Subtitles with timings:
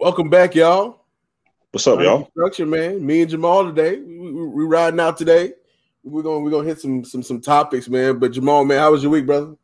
[0.00, 1.04] Welcome back, y'all.
[1.72, 2.30] What's up, y'all?
[2.30, 3.04] Structure, man.
[3.04, 3.98] Me and Jamal today.
[3.98, 5.52] We, we, we riding out today.
[6.02, 8.18] We're gonna we're gonna hit some some some topics, man.
[8.18, 9.56] But Jamal, man, how was your week, brother?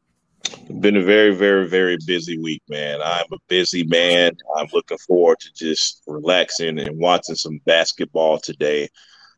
[0.79, 3.01] Been a very, very, very busy week, man.
[3.03, 4.36] I'm a busy man.
[4.59, 8.91] I'm looking forward to just relaxing and watching some basketball today.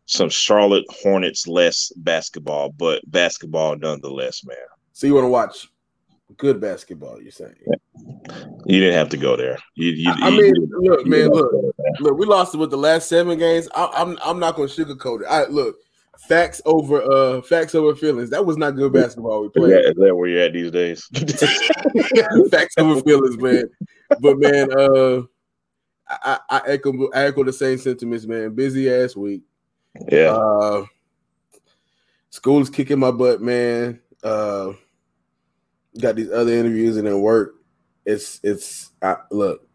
[0.07, 4.57] Some Charlotte Hornets less basketball, but basketball nonetheless, man.
[4.95, 5.69] So you want to watch
[6.37, 7.21] good basketball?
[7.21, 7.55] You're saying?
[8.67, 9.59] You didn't have to go there.
[9.75, 12.19] You, you, I mean, you- look, man, look, to look.
[12.19, 13.69] We lost it with the last seven games.
[13.75, 15.27] I, I'm I'm not gonna sugarcoat it.
[15.29, 15.77] I look
[16.19, 18.31] facts over uh facts over feelings.
[18.31, 19.73] That was not good basketball we Is played.
[19.73, 21.09] that, is that where you're at these days?
[22.51, 23.65] facts over feelings, man.
[24.21, 25.23] But man, uh,
[26.09, 28.55] I, I echo I echo the same sentiments, man.
[28.55, 29.43] Busy ass week.
[30.11, 30.33] yeah.
[30.33, 30.85] Uh,
[32.31, 34.01] school is kicking my butt, man.
[34.23, 34.73] Uh,
[36.01, 37.55] got these other interviews and then work.
[38.07, 39.67] It's it's I, look.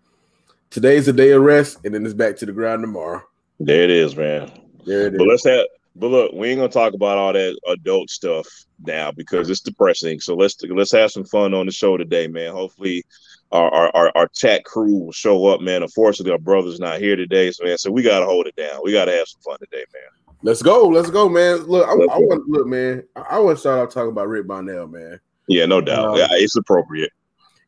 [0.70, 3.22] Today's a day of rest, and then it's back to the ground tomorrow.
[3.60, 4.52] there it is, man.
[4.86, 5.18] There it is.
[5.20, 5.66] But let's have.
[5.96, 8.48] But look, we ain't gonna talk about all that adult stuff
[8.84, 10.20] now because it's depressing.
[10.20, 12.52] So let's let's have some fun on the show today, man.
[12.52, 13.04] Hopefully,
[13.52, 15.84] our our, our, our chat crew will show up, man.
[15.84, 17.78] Unfortunately, our brother's not here today, so man.
[17.78, 18.80] So we gotta hold it down.
[18.84, 20.36] We gotta have some fun today, man.
[20.42, 20.88] Let's go.
[20.88, 21.64] Let's go, man.
[21.64, 23.04] Look, I, I want look, man.
[23.16, 25.20] I, I want to start off talking about Rick Bonnell, man.
[25.48, 26.10] Yeah, no doubt.
[26.10, 27.12] Um, yeah, it's appropriate.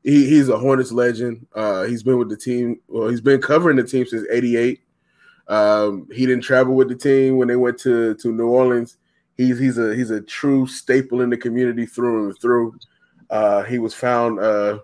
[0.04, 1.48] He, he's a Hornets legend.
[1.56, 2.80] Uh, he's been with the team.
[2.88, 4.82] Well, he's been covering the team since '88.
[5.48, 8.98] Um, he didn't travel with the team when they went to to New Orleans.
[9.36, 12.76] He's he's a he's a true staple in the community through and through.
[13.30, 14.80] Uh, he was found uh,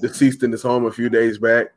[0.00, 1.68] deceased in his home a few days back,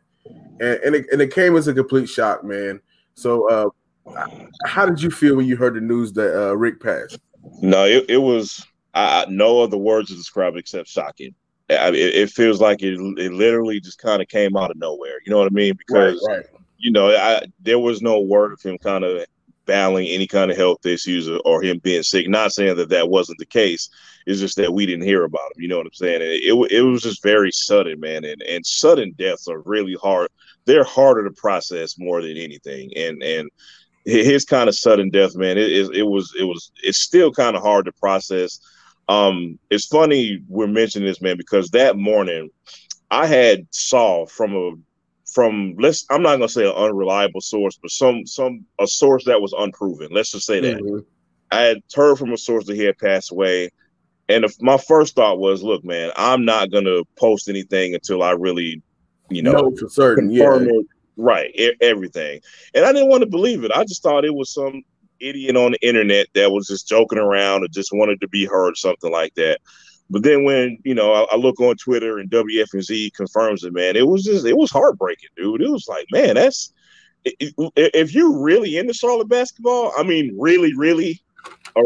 [0.60, 2.80] and and it, and it came as a complete shock, man.
[3.16, 4.28] So, uh,
[4.66, 7.20] how did you feel when you heard the news that uh, Rick passed?
[7.62, 11.34] No, it, it was I, I no other words to describe it except shocking.
[11.70, 15.20] I, it, it feels like it, it literally just kind of came out of nowhere.
[15.26, 15.76] You know what I mean?
[15.78, 16.46] Because right.
[16.78, 19.26] you know, I there was no word of him kind of
[19.66, 22.28] battling any kind of health issues or, or him being sick.
[22.28, 23.90] Not saying that that wasn't the case.
[24.26, 25.62] It's just that we didn't hear about him.
[25.62, 26.22] You know what I'm saying?
[26.22, 28.26] It it, it was just very sudden, man.
[28.26, 30.30] And and sudden deaths are really hard.
[30.66, 32.92] They're harder to process more than anything.
[32.96, 33.50] And and
[34.06, 37.56] his kind of sudden death, man, it it, it was it was it's still kind
[37.56, 38.60] of hard to process.
[39.10, 42.50] Um, it's funny we're mentioning this, man, because that morning
[43.12, 44.72] I had saw from a
[45.34, 49.42] from let's I'm not gonna say an unreliable source, but some some a source that
[49.42, 50.10] was unproven.
[50.12, 51.06] Let's just say that Mhm.
[51.52, 53.70] I had heard from a source that he had passed away,
[54.30, 58.32] and if, my first thought was, look, man, I'm not gonna post anything until I
[58.32, 58.82] really,
[59.30, 60.30] you know, No, for certain.
[60.32, 60.46] Yeah.
[60.46, 60.86] confirm it,
[61.18, 62.40] right, e- everything.
[62.74, 63.72] And I didn't want to believe it.
[63.72, 64.82] I just thought it was some
[65.20, 68.78] idiot on the internet that was just joking around or just wanted to be heard,
[68.78, 69.60] something like that.
[70.10, 73.96] But then when you know I, I look on Twitter and WFNZ confirms it, man,
[73.96, 75.62] it was just it was heartbreaking, dude.
[75.62, 76.74] It was like, man, that's
[77.26, 81.22] if you're really into Charlotte basketball, I mean, really, really
[81.76, 81.84] a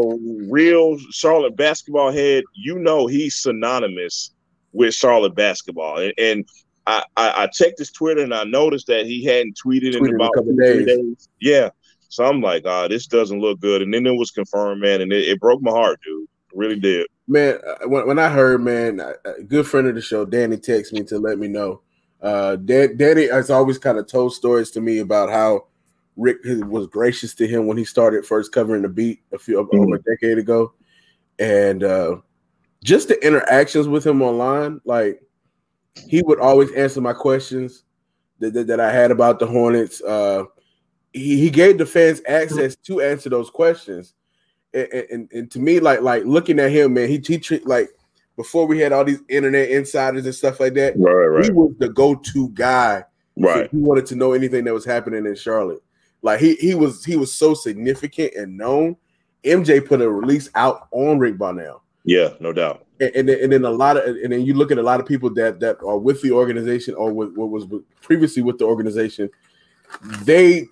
[0.50, 4.32] real Charlotte basketball head, you know he's synonymous
[4.72, 5.98] with Charlotte basketball.
[5.98, 6.44] And, and
[6.86, 10.06] I, I, I checked his Twitter and I noticed that he hadn't tweeted, Tweeted in
[10.06, 10.86] in a about couple three days.
[10.86, 11.28] days.
[11.40, 11.70] Yeah.
[12.08, 13.82] So I'm like, ah, this doesn't look good.
[13.82, 16.24] And then it was confirmed, man, and it, it broke my heart, dude.
[16.24, 17.06] It really did.
[17.26, 20.94] Man, uh, when, when I heard, man, a good friend of the show, Danny, texted
[20.94, 21.82] me to let me know.
[22.22, 25.66] Uh, Dan, Danny has always kind of told stories to me about how
[26.16, 29.94] Rick was gracious to him when he started first covering the beat a few over
[29.94, 30.72] a decade ago,
[31.38, 32.16] and uh,
[32.82, 35.22] just the interactions with him online, like
[36.08, 37.84] he would always answer my questions
[38.40, 40.00] that, that, that I had about the Hornets.
[40.00, 40.44] Uh,
[41.12, 42.32] he, he gave the fans mm-hmm.
[42.32, 44.14] access to answer those questions
[44.74, 47.90] and, and, and to me, like like looking at him, man, he he treat like
[48.36, 50.94] before we had all these internet insiders and stuff like that.
[50.96, 51.44] Right, right.
[51.44, 53.04] He was the go-to guy.
[53.36, 53.64] Right.
[53.64, 55.82] If he wanted to know anything that was happening in Charlotte.
[56.22, 58.96] Like he he was he was so significant and known.
[59.44, 61.82] MJ put a release out on Rick Bonnell.
[62.04, 62.86] Yeah, no doubt.
[63.00, 64.98] And, and, then, and then a lot of and then you look at a lot
[64.98, 67.66] of people that that are with the organization or with, what was
[68.02, 69.30] previously with the organization,
[70.22, 70.66] they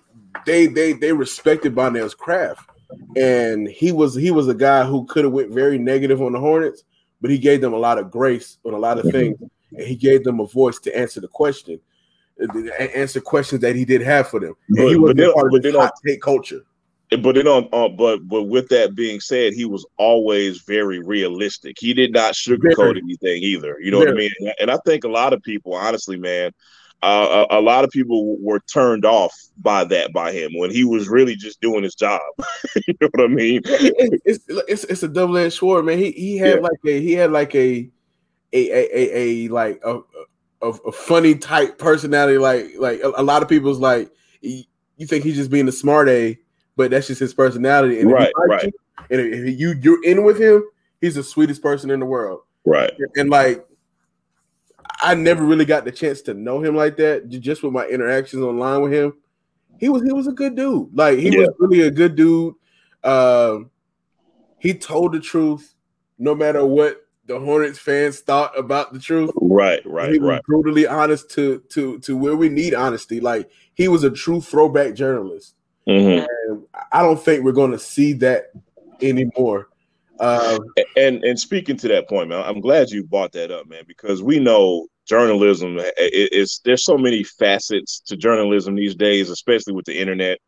[0.45, 2.69] they they they respected Bonnell's craft,
[3.15, 6.39] and he was he was a guy who could have went very negative on the
[6.39, 6.83] Hornets,
[7.21, 9.37] but he gave them a lot of grace on a lot of things,
[9.71, 11.79] and he gave them a voice to answer the question,
[12.41, 12.59] uh,
[12.95, 14.53] answer questions that he did have for them.
[14.69, 16.61] And But- he wasn't they- part of don't- hot take culture.
[17.09, 21.77] But then on, on but but with that being said, he was always very realistic.
[21.79, 23.01] He did not sugarcoat Very.
[23.01, 23.77] anything either.
[23.79, 24.29] You know what I mean?
[24.59, 26.51] And I think a lot of people, honestly, man,
[27.03, 30.83] uh, a, a lot of people were turned off by that by him when he
[30.83, 32.21] was really just doing his job.
[32.87, 33.61] you know what I mean?
[33.65, 35.97] it's it's it's a double edged sword, man.
[35.97, 36.61] He he had Yeah.
[36.61, 37.89] like a he had like a
[38.53, 39.99] a a a, a like a
[40.61, 42.39] a, a funny type personality.
[42.39, 44.11] Like like a, lot of people's like
[44.41, 46.37] you think he's just being a smart a,
[46.75, 47.99] but that's just his personality.
[47.99, 48.63] And right, right.
[48.63, 48.71] You,
[49.11, 50.63] and if you you're in with him,
[50.99, 52.41] he's the sweetest person in the world.
[52.65, 52.91] Right.
[53.15, 53.63] And like
[54.99, 57.29] I never really got the chance to know him like that.
[57.29, 59.13] Just with my interactions online with him,
[59.79, 60.89] he was he was a good dude.
[60.93, 61.39] Like he yeah.
[61.39, 62.55] was really a good dude.
[63.03, 63.69] Um,
[64.59, 65.75] he told the truth,
[66.17, 69.31] no matter what the Hornets fans thought about the truth.
[69.35, 70.43] Right, right, he was right.
[70.43, 73.19] Brutally honest to to to where we need honesty.
[73.19, 75.53] Like he was a true throwback journalist.
[75.87, 76.25] Mm-hmm.
[76.49, 78.51] And I don't think we're going to see that
[79.01, 79.69] anymore.
[80.19, 80.59] Um,
[80.95, 84.23] and and speaking to that point, man, I'm glad you brought that up, man, because
[84.23, 89.99] we know journalism is there's so many facets to journalism these days, especially with the
[89.99, 90.39] internet.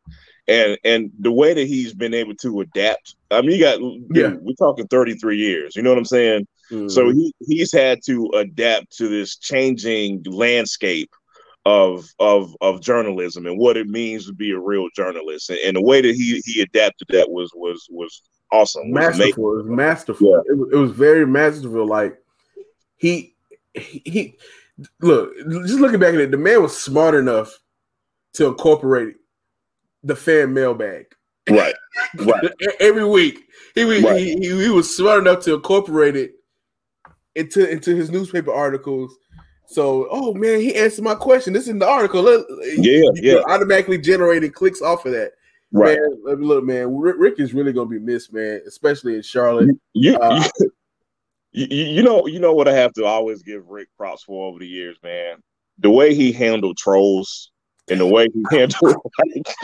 [0.47, 3.79] And and the way that he's been able to adapt, I mean, you got
[4.13, 5.75] yeah, we're talking 33 years.
[5.75, 6.47] You know what I'm saying?
[6.71, 6.87] Mm-hmm.
[6.89, 11.11] So he he's had to adapt to this changing landscape
[11.65, 15.51] of of of journalism and what it means to be a real journalist.
[15.51, 18.21] And, and the way that he he adapted that was was was
[18.51, 18.91] awesome.
[18.91, 19.59] Masterful.
[19.59, 20.29] It was masterful.
[20.29, 20.53] Yeah.
[20.53, 21.87] It, was, it was very masterful.
[21.87, 22.17] Like
[22.97, 23.35] he,
[23.73, 24.37] he, he
[25.01, 25.35] look,
[25.65, 27.57] just looking back at it, the man was smart enough
[28.33, 29.15] to incorporate
[30.03, 31.05] the fan mailbag.
[31.49, 31.75] Right.
[32.17, 32.51] Right.
[32.79, 33.39] Every week.
[33.75, 34.19] He, right.
[34.19, 36.33] he, he, he was smart enough to incorporate it
[37.35, 39.15] into into his newspaper articles.
[39.67, 41.53] So, oh man, he answered my question.
[41.53, 42.23] This is in the article.
[42.77, 43.41] Yeah, yeah.
[43.47, 45.33] Automatically generating clicks off of that.
[45.71, 45.99] Right.
[46.25, 49.69] Man, look, man, Rick is really gonna be missed, man, especially in Charlotte.
[49.93, 50.43] You, uh,
[51.51, 54.59] you, you, know, you know what I have to always give Rick props for over
[54.59, 55.37] the years, man.
[55.77, 57.51] The way he handled trolls
[57.89, 58.95] and the way he handled.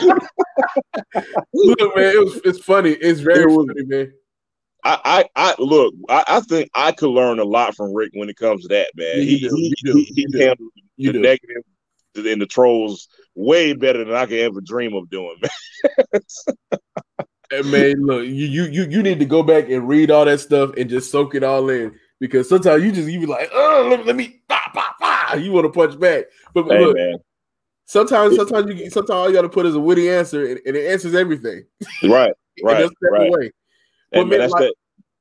[1.52, 2.90] look, man, it was it's funny.
[2.92, 4.12] It's very it was, funny, man.
[4.84, 5.92] I, I, I look.
[6.08, 8.90] I, I, think I could learn a lot from Rick when it comes to that,
[8.94, 9.16] man.
[9.18, 11.64] he, he, he, he handled the negative
[12.16, 16.20] and the trolls way better than I could ever dream of doing, man.
[17.52, 20.70] and man, look, you you you need to go back and read all that stuff
[20.76, 24.04] and just soak it all in because sometimes you just you be like, oh, let,
[24.06, 25.34] let me, bah, bah, bah.
[25.34, 26.24] you want to punch back,
[26.54, 27.18] but hey, look, man.
[27.84, 30.76] sometimes sometimes you sometimes all you got to put is a witty answer and, and
[30.76, 31.64] it answers everything.
[32.02, 32.32] Right,
[32.64, 33.28] right, right.
[33.28, 33.52] Away.
[34.12, 34.74] Hey, man, that's like, that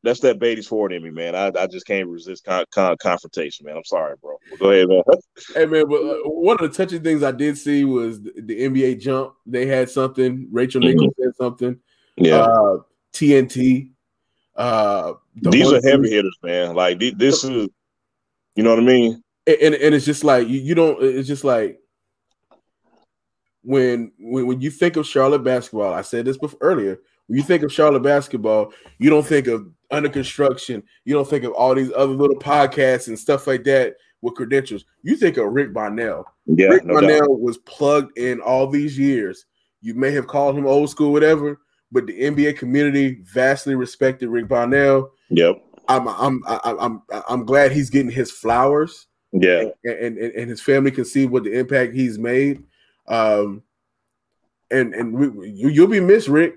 [0.06, 1.36] that's that Beatties Ford in me, man.
[1.36, 3.76] I, I just can't resist con, con, confrontation, man.
[3.76, 4.38] I'm sorry, bro.
[4.60, 5.02] go ahead, man.
[5.56, 5.88] hey, man.
[5.90, 9.34] But uh, one of the touching things I did see was the, the NBA jump.
[9.46, 10.48] They had something.
[10.52, 10.98] Rachel mm-hmm.
[10.98, 11.80] Nichols said something.
[12.18, 12.44] Yeah.
[12.44, 12.78] Uh,
[13.14, 13.92] TNT.
[14.56, 16.76] Uh, the These are heavy hitters, man.
[16.76, 17.68] Like this is,
[18.56, 19.24] you know what I mean.
[19.48, 21.04] And and, and it's just like you, you don't.
[21.04, 21.80] It's just like
[23.64, 25.94] when when when you think of Charlotte basketball.
[25.94, 27.00] I said this before earlier.
[27.28, 30.84] When you think of Charlotte basketball, you don't think of under construction.
[31.06, 34.86] You don't think of all these other little podcasts and stuff like that with credentials.
[35.04, 36.26] You think of Rick Bonnell.
[36.46, 37.42] Yeah, Rick no Bonnell doubt.
[37.42, 39.46] was plugged in all these years.
[39.82, 41.60] You may have called him old school, whatever,
[41.92, 45.12] but the NBA community vastly respected Rick Bonnell.
[45.30, 45.62] Yep.
[45.88, 49.08] I'm I'm I'm I'm I'm glad he's getting his flowers.
[49.32, 49.66] Yeah.
[49.84, 52.64] And and, and his family can see what the impact he's made.
[53.08, 53.62] Um
[54.72, 56.56] and and we, you, you'll be missed, Rick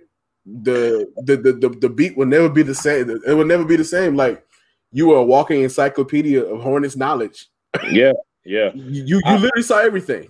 [0.62, 3.10] the the, the the the beat will never be the same.
[3.10, 4.16] It will never be the same.
[4.16, 4.44] Like
[4.92, 7.48] you are a walking encyclopedia of Hornets knowledge.
[7.90, 8.12] Yeah,
[8.44, 8.70] yeah.
[8.74, 10.28] you you, you literally saw everything,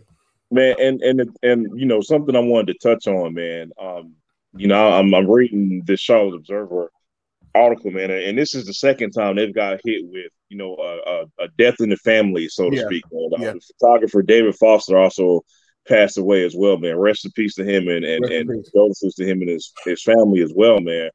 [0.50, 0.76] man.
[0.80, 3.70] And and and you know something I wanted to touch on, man.
[3.80, 4.14] Um,
[4.54, 6.90] you know, I'm I'm reading this Charlotte Observer
[7.54, 11.10] article, man, and this is the second time they've got hit with you know a,
[11.10, 12.86] a, a death in the family, so to yeah.
[12.86, 13.04] speak.
[13.12, 13.28] Man.
[13.40, 13.52] Yeah.
[13.52, 15.44] The photographer David Foster also
[15.88, 16.96] passed away as well, man.
[16.96, 20.42] Rest in peace to him and and, and condolences to him and his his family
[20.42, 21.10] as well, man.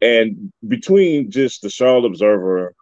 [0.00, 2.74] And between just the Charlotte Observer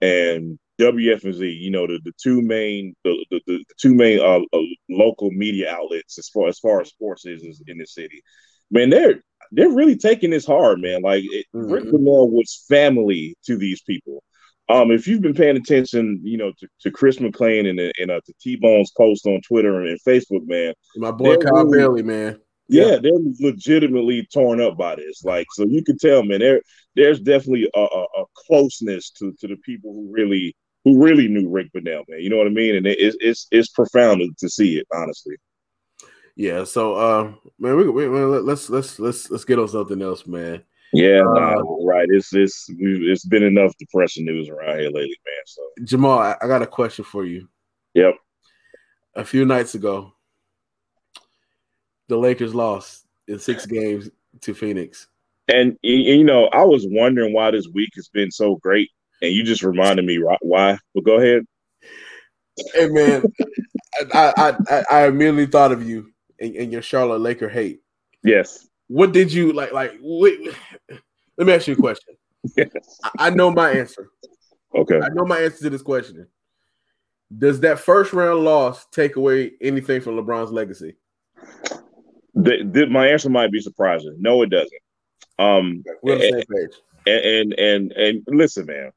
[0.00, 4.62] and WFNZ, you know, the, the two main the, the, the two main uh, uh,
[4.88, 8.22] local media outlets as far as far as sports is, in the city,
[8.70, 11.02] man, they're they're really taking this hard, man.
[11.02, 11.72] Like it, mm-hmm.
[11.72, 14.22] Rick Bonnell was family to these people.
[14.70, 18.20] Um, if you've been paying attention, you know, to, to Chris McClain and, and uh,
[18.26, 20.74] to T Bone's post on Twitter and Facebook, man.
[20.96, 22.40] My boy Kyle really, Bailey, man.
[22.68, 25.24] Yeah, yeah, they're legitimately torn up by this.
[25.24, 26.60] Like, so you can tell, man, there
[26.96, 31.48] there's definitely a, a, a, closeness to, to the people who really who really knew
[31.48, 32.20] Rick Bonnell, man.
[32.20, 32.76] You know what I mean?
[32.76, 35.36] And it, it's it's it's profound to see it, honestly.
[36.36, 36.64] Yeah.
[36.64, 40.62] So, uh, man, we, we, let's let's let's let's get on something else, man.
[40.92, 42.08] Yeah, uh, right.
[42.10, 45.44] It's it's it's been enough depression news around here lately, man.
[45.46, 47.48] So Jamal, I, I got a question for you.
[47.94, 48.14] Yep.
[49.14, 50.12] A few nights ago,
[52.08, 54.08] the Lakers lost in six games
[54.40, 55.08] to Phoenix.
[55.48, 58.90] And you know, I was wondering why this week has been so great,
[59.22, 60.78] and you just reminded me why.
[60.94, 61.44] But go ahead.
[62.74, 63.24] hey man,
[64.14, 67.80] I, I I I thought of you and, and your Charlotte Laker hate.
[68.22, 68.67] Yes.
[68.88, 69.72] What did you like?
[69.72, 70.40] Like, wait,
[71.36, 72.16] let me ask you a question.
[72.56, 72.68] Yes.
[73.04, 74.10] I, I know my answer.
[74.74, 75.00] Okay.
[75.00, 76.26] I know my answer to this question.
[77.36, 80.96] Does that first round loss take away anything from LeBron's legacy?
[82.34, 84.16] The, the, my answer might be surprising.
[84.18, 84.72] No, it doesn't.
[85.38, 86.76] Um, We're on the same page.
[87.06, 88.90] And, and and and listen, man.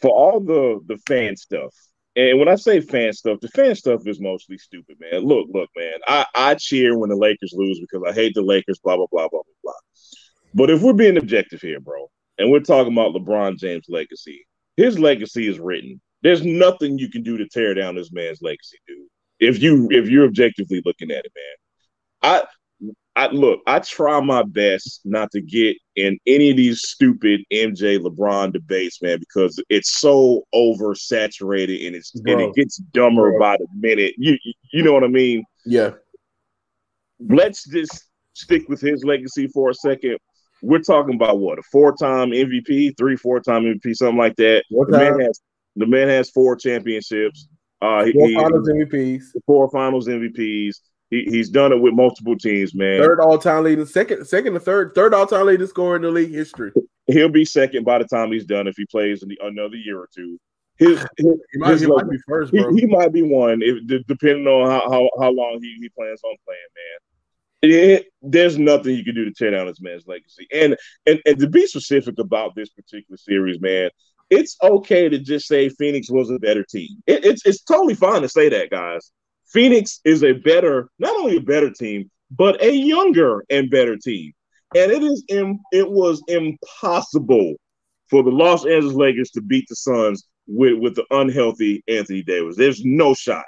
[0.00, 1.74] For all the the fan stuff,
[2.16, 5.20] and when I say fan stuff, the fan stuff is mostly stupid, man.
[5.20, 5.98] Look, look, man.
[6.08, 8.78] I I cheer when the Lakers lose because I hate the Lakers.
[8.78, 9.72] Blah blah blah blah blah blah.
[10.54, 14.46] But if we're being objective here, bro, and we're talking about LeBron James' legacy,
[14.76, 16.00] his legacy is written.
[16.22, 19.06] There's nothing you can do to tear down this man's legacy, dude.
[19.38, 21.54] If you if you're objectively looking at it, man.
[22.22, 22.44] I
[23.16, 27.98] I look, I try my best not to get in any of these stupid MJ
[27.98, 32.32] LeBron debates, man, because it's so oversaturated and it's Bro.
[32.32, 33.40] and it gets dumber Bro.
[33.40, 34.14] by the minute.
[34.18, 34.36] You
[34.70, 35.44] you know what I mean?
[35.64, 35.92] Yeah.
[37.18, 38.04] Let's just
[38.34, 40.18] stick with his legacy for a second.
[40.60, 44.64] We're talking about what a four-time MVP, three, four-time MVP, something like that.
[44.70, 45.40] The man has
[45.76, 47.48] the man has four championships.
[47.80, 49.22] Uh, four he, finals MVPs.
[49.46, 50.76] Four finals MVPs.
[51.10, 53.00] He, he's done it with multiple teams, man.
[53.00, 56.10] Third all time leading, second, second to third, third all time leading scorer in the
[56.10, 56.72] league history.
[57.06, 59.98] He'll be second by the time he's done if he plays in the, another year
[59.98, 60.38] or two.
[60.78, 62.74] His, his, he, might, his he might, be first, bro.
[62.74, 66.20] He, he, might be one, if depending on how, how, how long he, he plans
[66.24, 67.00] on playing, man.
[67.62, 70.46] It, there's nothing you can do to tear down this man's legacy.
[70.52, 73.90] And, and and to be specific about this particular series, man,
[74.28, 77.02] it's okay to just say Phoenix was a better team.
[77.06, 79.10] It, it's it's totally fine to say that, guys.
[79.48, 84.32] Phoenix is a better, not only a better team, but a younger and better team.
[84.74, 87.54] And it is Im- it was impossible
[88.10, 92.56] for the Los Angeles Lakers to beat the Suns with, with the unhealthy Anthony Davis.
[92.56, 93.44] There's no shot.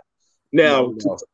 [0.53, 1.17] Now, no, no.
[1.17, 1.27] To,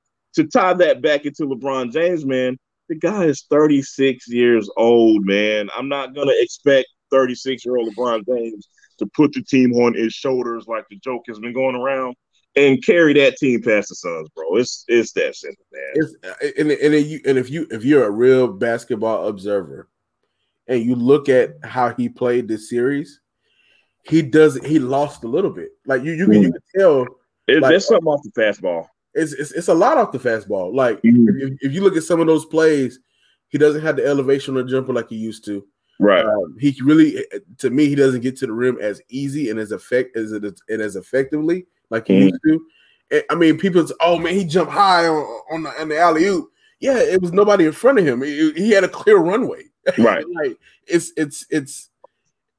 [0.42, 5.68] to tie that back into LeBron James, man, the guy is 36 years old, man.
[5.74, 8.68] I'm not gonna expect 36 year old LeBron James
[8.98, 12.14] to put the team on his shoulders like the joke has been going around
[12.56, 14.56] and carry that team past the Suns, bro.
[14.56, 15.92] It's it's that simple, man.
[15.94, 19.88] It's, and and, you, and if you if you're a real basketball observer,
[20.68, 23.20] and you look at how he played this series,
[24.02, 25.70] he does he lost a little bit.
[25.86, 27.06] Like you you can, you can tell.
[27.46, 28.86] It, like, there's something off the fastball.
[29.12, 30.74] It's, it's, it's a lot off the fastball.
[30.74, 31.28] Like mm-hmm.
[31.38, 32.98] if, if, you look at some of those plays,
[33.48, 35.64] he doesn't have the elevation or jumper like he used to.
[36.00, 36.24] Right.
[36.24, 37.24] Um, he really,
[37.58, 40.44] to me, he doesn't get to the rim as easy and as effect as it
[40.44, 42.30] is, and as effectively like he mm.
[42.30, 43.24] used to.
[43.30, 46.48] I mean, people, oh man, he jumped high on, on the, on the alley oop.
[46.80, 48.22] Yeah, it was nobody in front of him.
[48.22, 49.64] He, he had a clear runway.
[49.98, 50.24] Right.
[50.34, 51.90] like it's it's it's.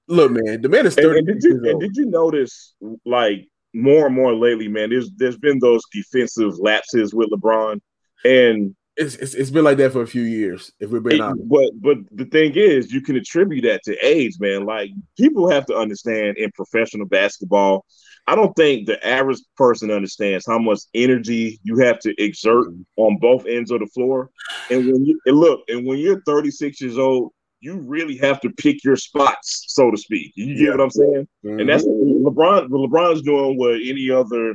[0.08, 1.20] Look, man, the man is thirty.
[1.20, 4.92] And, and did you and did you notice like more and more lately, man?
[4.92, 7.82] There's there's been those defensive lapses with LeBron,
[8.24, 10.72] and it's, it's, it's been like that for a few years.
[10.80, 14.36] If we're being honest, but but the thing is, you can attribute that to age,
[14.40, 14.66] man.
[14.66, 17.86] Like people have to understand in professional basketball.
[18.28, 22.82] I don't think the average person understands how much energy you have to exert mm-hmm.
[22.98, 24.32] on both ends of the floor.
[24.72, 28.50] And when you and look, and when you're 36 years old, you really have to
[28.52, 30.32] pick your spots, so to speak.
[30.36, 30.72] You get yeah.
[30.72, 31.28] what I'm saying?
[31.46, 31.60] Mm-hmm.
[31.60, 32.70] And that's LeBron.
[32.70, 34.54] LeBron's doing what any other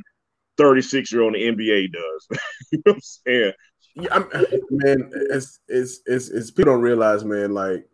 [0.58, 2.40] 36 year old in the NBA does.
[2.72, 3.52] you know what I'm saying?
[3.96, 4.28] Yeah, I'm,
[4.70, 7.52] man, it's, it's it's it's people don't realize, man.
[7.52, 7.86] Like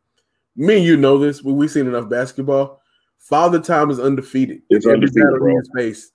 [0.54, 1.42] me and you know this.
[1.42, 2.82] We we seen enough basketball.
[3.28, 4.62] Father Time is undefeated.
[4.70, 5.54] It's undefeated, bro.
[5.74, 6.12] Face.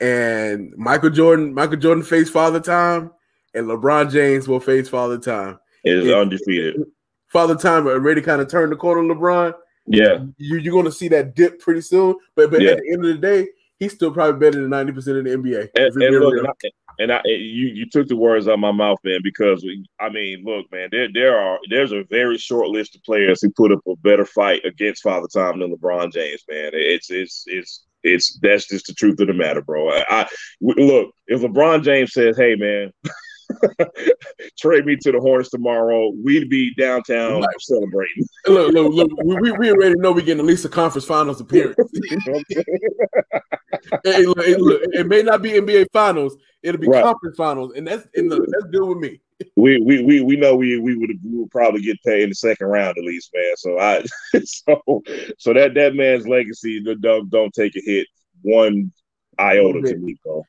[0.00, 3.10] And Michael Jordan, Michael Jordan faced Father Time,
[3.54, 5.58] and LeBron James will face Father Time.
[5.84, 6.82] It is undefeated.
[7.28, 9.54] Father Time already kind of turned the corner, LeBron.
[9.86, 12.16] Yeah, you, are going to see that dip pretty soon.
[12.34, 12.72] But but yeah.
[12.72, 13.48] at the end of the day,
[13.78, 15.68] he's still probably better than ninety percent of the NBA.
[15.76, 16.52] And, and look, and, I,
[16.98, 19.20] and I, you you took the words out of my mouth, man.
[19.22, 23.02] Because we, I mean, look, man, there there are there's a very short list of
[23.02, 26.70] players who put up a better fight against Father Time than LeBron James, man.
[26.72, 29.90] It's it's it's it's that's just the truth of the matter, bro.
[29.90, 30.28] I, I
[30.60, 32.92] look if LeBron James says, "Hey, man."
[34.58, 36.12] trade me to the Hornets tomorrow.
[36.22, 37.60] We'd be downtown right.
[37.60, 38.26] celebrating.
[38.46, 39.10] Look, look, look.
[39.24, 41.76] We, we already know we're getting at least a conference finals appearance.
[44.04, 46.36] hey, look, look, it may not be NBA finals.
[46.62, 47.02] It'll be right.
[47.02, 49.20] conference finals, and that's and look, that's good with me.
[49.56, 52.34] We we we, we know we we would, we would probably get paid in the
[52.36, 53.56] second round at least, man.
[53.56, 54.04] So I
[54.44, 55.02] so
[55.38, 58.06] so that that man's legacy don't don't take a hit
[58.42, 58.92] one
[59.38, 60.44] iota to me, bro.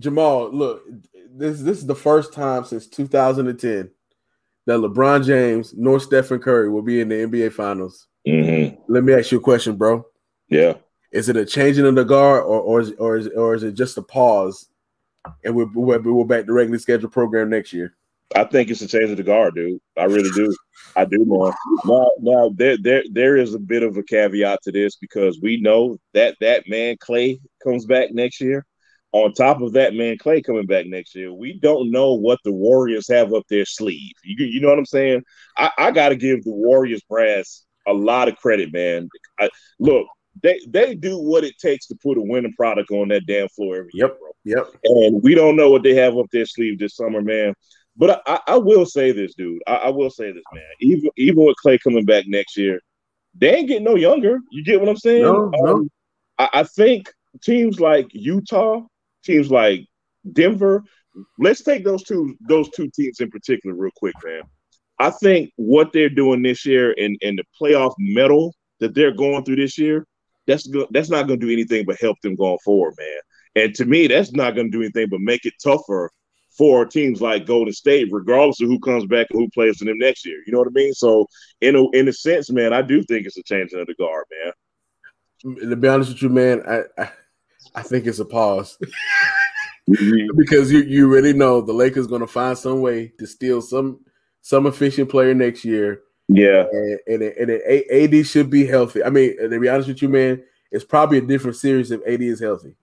[0.00, 0.82] Jamal, look,
[1.30, 3.90] this this is the first time since 2010
[4.66, 8.06] that LeBron James nor Stephen Curry will be in the NBA Finals.
[8.26, 8.80] Mm-hmm.
[8.92, 10.04] Let me ask you a question, bro.
[10.48, 10.74] Yeah.
[11.12, 13.72] Is it a changing of the guard, or or is, or is, or is it
[13.72, 14.70] just a pause
[15.44, 17.94] and we're, we're back to regularly scheduled program next year.
[18.36, 19.80] I think it's a change of the guard, dude.
[19.98, 20.54] I really do.
[20.94, 21.52] I do, man.
[21.84, 25.60] Now, now there, there, there is a bit of a caveat to this because we
[25.60, 28.64] know that that man Clay comes back next year.
[29.12, 32.52] On top of that man Clay coming back next year, we don't know what the
[32.52, 34.12] Warriors have up their sleeve.
[34.22, 35.24] You, you know what I'm saying?
[35.58, 39.08] I, I got to give the Warriors brass a lot of credit, man.
[39.40, 39.50] I,
[39.80, 40.06] look,
[40.42, 43.78] they they do what it takes to put a winning product on that damn floor
[43.78, 44.64] every yep, year, bro.
[44.64, 44.80] Yep.
[44.84, 47.54] And we don't know what they have up their sleeve this summer, man.
[47.96, 49.60] But I, I will say this, dude.
[49.66, 50.62] I, I, will say this, man.
[50.80, 52.80] Even even with Clay coming back next year,
[53.34, 54.38] they ain't getting no younger.
[54.50, 55.22] You get what I'm saying?
[55.22, 55.72] No, no.
[55.74, 55.90] Um,
[56.38, 57.12] I, I think
[57.42, 58.82] teams like Utah,
[59.24, 59.86] teams like
[60.32, 60.82] Denver.
[61.38, 64.42] Let's take those two those two teams in particular, real quick, man.
[64.98, 69.44] I think what they're doing this year and and the playoff medal that they're going
[69.44, 70.06] through this year,
[70.46, 73.64] that's go, that's not going to do anything but help them going forward, man.
[73.64, 76.10] And to me, that's not going to do anything but make it tougher
[76.56, 79.98] for teams like Golden State, regardless of who comes back and who plays for them
[79.98, 80.42] next year.
[80.46, 80.92] You know what I mean?
[80.92, 81.26] So,
[81.60, 84.24] in a in a sense, man, I do think it's a change of the guard,
[84.44, 84.52] man.
[85.70, 87.10] To be honest with you, man, I I,
[87.74, 88.78] I think it's a pause.
[89.88, 90.36] mm-hmm.
[90.36, 94.00] because you you already know the Lakers going to find some way to steal some
[94.42, 96.02] some efficient player next year.
[96.28, 99.02] Yeah, and and, and it, AD should be healthy.
[99.02, 102.22] I mean, to be honest with you, man, it's probably a different series if AD
[102.22, 102.74] is healthy.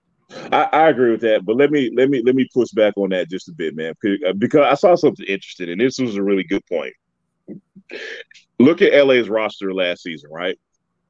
[0.52, 3.08] I, I, agree with that, but let me let me let me push back on
[3.10, 3.94] that just a bit, man,
[4.26, 6.92] uh, because I saw something interesting, and this was a really good point.
[8.58, 10.58] Look at LA's roster last season, right?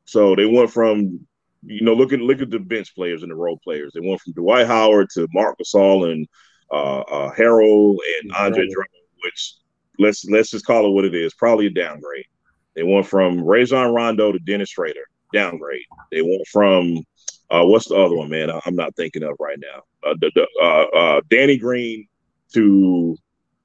[0.04, 1.26] So they went from
[1.62, 3.92] you know look at look at the bench players and the role players.
[3.94, 6.26] They went from Dwight Howard to Marc Gasol and
[6.70, 8.70] uh, uh, Harrell and Andre right.
[8.70, 9.54] Drummond, which
[9.98, 12.26] let's let's just call it what it is, probably a downgrade.
[12.74, 15.86] They went from Rajon Rondo to Dennis Schroeder, downgrade.
[16.12, 17.02] They went from
[17.50, 18.50] uh, what's the other one, man?
[18.66, 19.82] I'm not thinking of right now.
[20.08, 22.06] Uh, the, the, uh, uh, Danny Green
[22.52, 23.16] to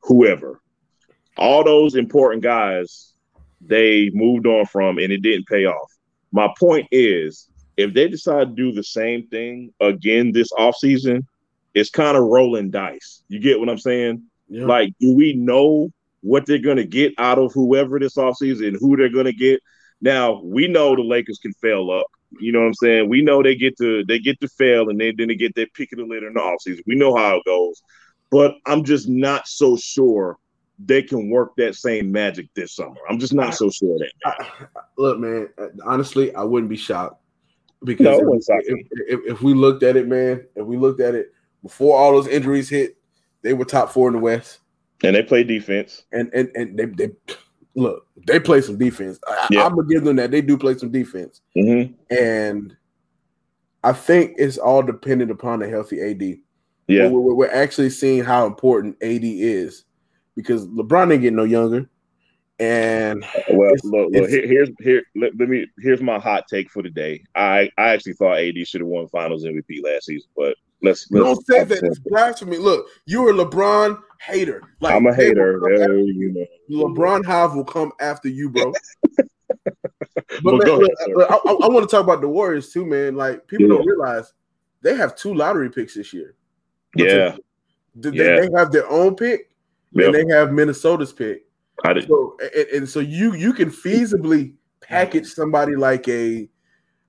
[0.01, 0.62] whoever.
[1.38, 3.13] All those important guys,
[3.59, 5.91] they moved on from, and it didn't pay off.
[6.32, 11.25] My point is, if they decide to do the same thing again this offseason,
[11.73, 13.23] it's kind of rolling dice.
[13.27, 14.23] You get what I'm saying?
[14.47, 14.65] Yeah.
[14.65, 18.77] Like, do we know what they're going to get out of whoever this offseason and
[18.79, 19.62] who they're going to get?
[20.01, 22.07] Now, we know the Lakers can fail up.
[22.39, 23.09] You know what I'm saying?
[23.09, 25.67] We know they get to they get to fail and they then they get their
[25.67, 26.81] pick of the litter in the offseason.
[26.88, 27.81] We know how it goes.
[28.31, 30.38] But I'm just not so sure
[30.83, 32.97] they can work that same magic this summer.
[33.07, 34.12] I'm just not so sure that.
[34.25, 34.65] I,
[34.97, 35.49] look, man,
[35.86, 37.22] honestly, I wouldn't be shocked
[37.84, 41.15] because no, if, if, if, if, we looked at it, man, if we looked at
[41.15, 42.98] it before all those injuries hit,
[43.41, 44.60] they were top four in the West,
[45.04, 47.12] and they play defense, and and and they they
[47.76, 49.19] look, they play some defense.
[49.28, 50.32] I, am gonna give them that.
[50.32, 51.93] They do play some defense, mm-hmm.
[52.13, 52.76] and
[53.84, 56.39] I think it's all dependent upon a healthy AD.
[56.88, 59.86] Yeah, we're, we're, actually seeing how important AD is
[60.36, 61.89] because LeBron ain't getting no younger.
[62.60, 65.04] And well, look, look here, here's here.
[65.16, 65.66] Let, let, me.
[65.80, 67.24] Here's my hot take for the day.
[67.36, 71.26] I I actually thought AD should have won Finals MVP last season, but let's, let's
[71.26, 71.84] don't say that.
[71.84, 72.58] It's blasphemy.
[72.58, 74.62] Look, you're a LeBron hater.
[74.82, 75.60] Like I'm a hater.
[75.68, 76.86] you know.
[76.86, 78.72] LeBron Hive will come after you, bro.
[79.16, 79.28] but
[80.44, 83.16] man, look, look, I, I, want to talk about the Warriors too, man.
[83.16, 83.78] Like people yeah.
[83.78, 84.32] don't realize
[84.82, 86.36] they have two lottery picks this year.
[86.96, 87.36] Yeah.
[87.96, 88.42] They, yeah.
[88.42, 89.50] they have their own pick
[89.92, 90.06] yep.
[90.06, 91.46] and they have Minnesota's pick.
[91.83, 92.07] I did.
[92.07, 96.49] So and, and, so you you can feasibly package somebody like a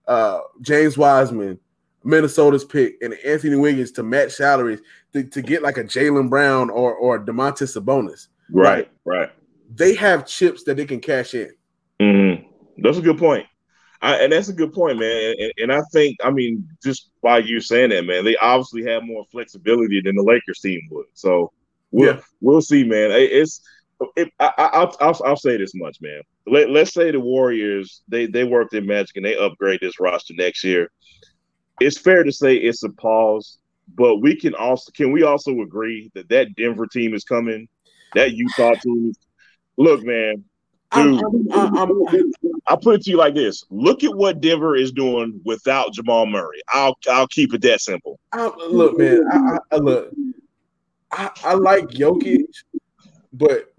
[0.07, 1.59] uh, James Wiseman,
[2.03, 4.81] Minnesota's pick, and Anthony Wiggins to match salaries
[5.13, 8.29] to, to get like a Jaylen Brown or or Domantas Sabonis.
[8.51, 9.31] Right, like, right.
[9.75, 11.51] They have chips that they can cash in.
[12.01, 12.83] Mm-hmm.
[12.83, 13.47] That's a good point.
[14.03, 15.35] I, and that's a good point, man.
[15.39, 19.03] And, and, I think, I mean, just by you saying that, man, they obviously have
[19.03, 21.07] more flexibility than the Lakers team would.
[21.15, 21.53] So
[21.91, 22.21] we'll yeah.
[22.43, 23.11] we'll see, man.
[23.13, 23.63] It's
[24.17, 26.21] it, I, will I'll, I'll say this much, man.
[26.47, 30.35] Let, let's say the Warriors they they work their magic and they upgrade this roster
[30.37, 30.91] next year.
[31.81, 33.59] It's fair to say it's a pause,
[33.95, 37.69] but we can also can we also agree that that Denver team is coming,
[38.15, 39.13] that Utah team.
[39.77, 40.45] Look, man,
[40.95, 42.33] dude, I'm, I'm, I'm,
[42.67, 46.27] I'll put it to you like this: Look at what Denver is doing without Jamal
[46.27, 46.61] Murray.
[46.73, 48.21] I'll I'll keep it that simple.
[48.33, 50.13] I, look, man, I, I look.
[51.11, 52.45] I, I like Jokic,
[53.35, 53.75] but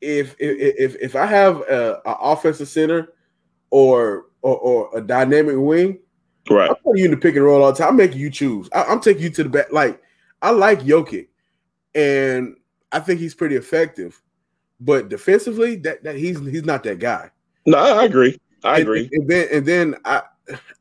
[0.00, 3.12] if if if I have a, a offensive center
[3.70, 5.98] or, or, or a dynamic wing,
[6.50, 6.70] right?
[6.70, 7.90] I'm putting you in the pick and roll all the time.
[7.90, 8.68] I'm making you choose.
[8.72, 9.72] I, am taking you to the back.
[9.72, 10.00] Like
[10.40, 11.28] I like Jokic,
[11.94, 12.56] and
[12.90, 14.20] I think he's pretty effective.
[14.80, 17.30] But defensively, that, that he's he's not that guy.
[17.66, 18.38] No, I agree.
[18.64, 19.08] I agree.
[19.12, 20.22] And, and then and then I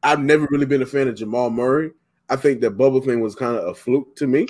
[0.04, 1.91] I've never really been a fan of Jamal Murray.
[2.30, 4.47] I think that bubble thing was kind of a fluke to me.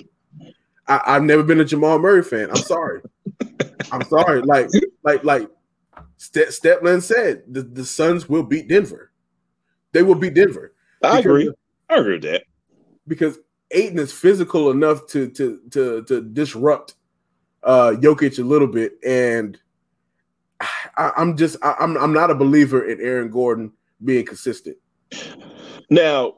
[1.05, 2.49] I, have never been a Jamal Murray fan.
[2.49, 3.01] I'm sorry.
[3.91, 4.41] I'm sorry.
[4.41, 4.69] Like,
[5.03, 5.49] like, like
[6.17, 9.11] Ste- Steplen said, the, the Suns will beat Denver.
[9.91, 10.73] They will beat Denver.
[11.03, 11.51] I agree.
[11.89, 12.43] I agree with that.
[13.07, 13.39] Because
[13.71, 16.95] Ayton is physical enough to to to to disrupt
[17.63, 19.59] uh Jokic a little bit, and
[20.97, 23.71] I, am just I, I'm I'm not a believer in Aaron Gordon
[24.03, 24.77] being consistent.
[25.89, 26.35] Now,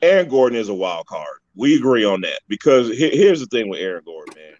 [0.00, 1.40] Aaron Gordon is a wild card.
[1.56, 4.54] We agree on that because here's the thing with Aaron Gordon, man.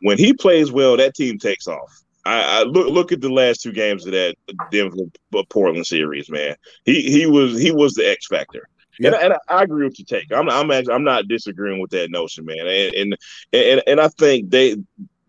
[0.00, 2.04] When he plays well, that team takes off.
[2.26, 4.34] I, I, look look at the last two games of that
[4.70, 4.96] Denver
[5.34, 6.56] uh, Portland series, man.
[6.84, 8.68] He he was he was the X factor.
[8.98, 9.12] Yeah.
[9.12, 10.32] And, and, I agree with your take.
[10.32, 12.66] I'm I'm actually, I'm not disagreeing with that notion, man.
[12.66, 13.16] And and
[13.52, 14.76] and, and I think they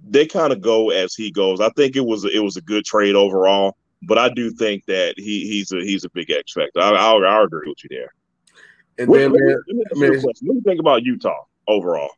[0.08, 1.60] they kind of go as he goes.
[1.60, 5.15] I think it was it was a good trade overall, but I do think that
[5.17, 6.80] he he's a he's a big X factor.
[6.80, 8.13] I I, I agree with you there.
[8.97, 12.12] And what, then, man, let, me, man, what do you think about Utah overall?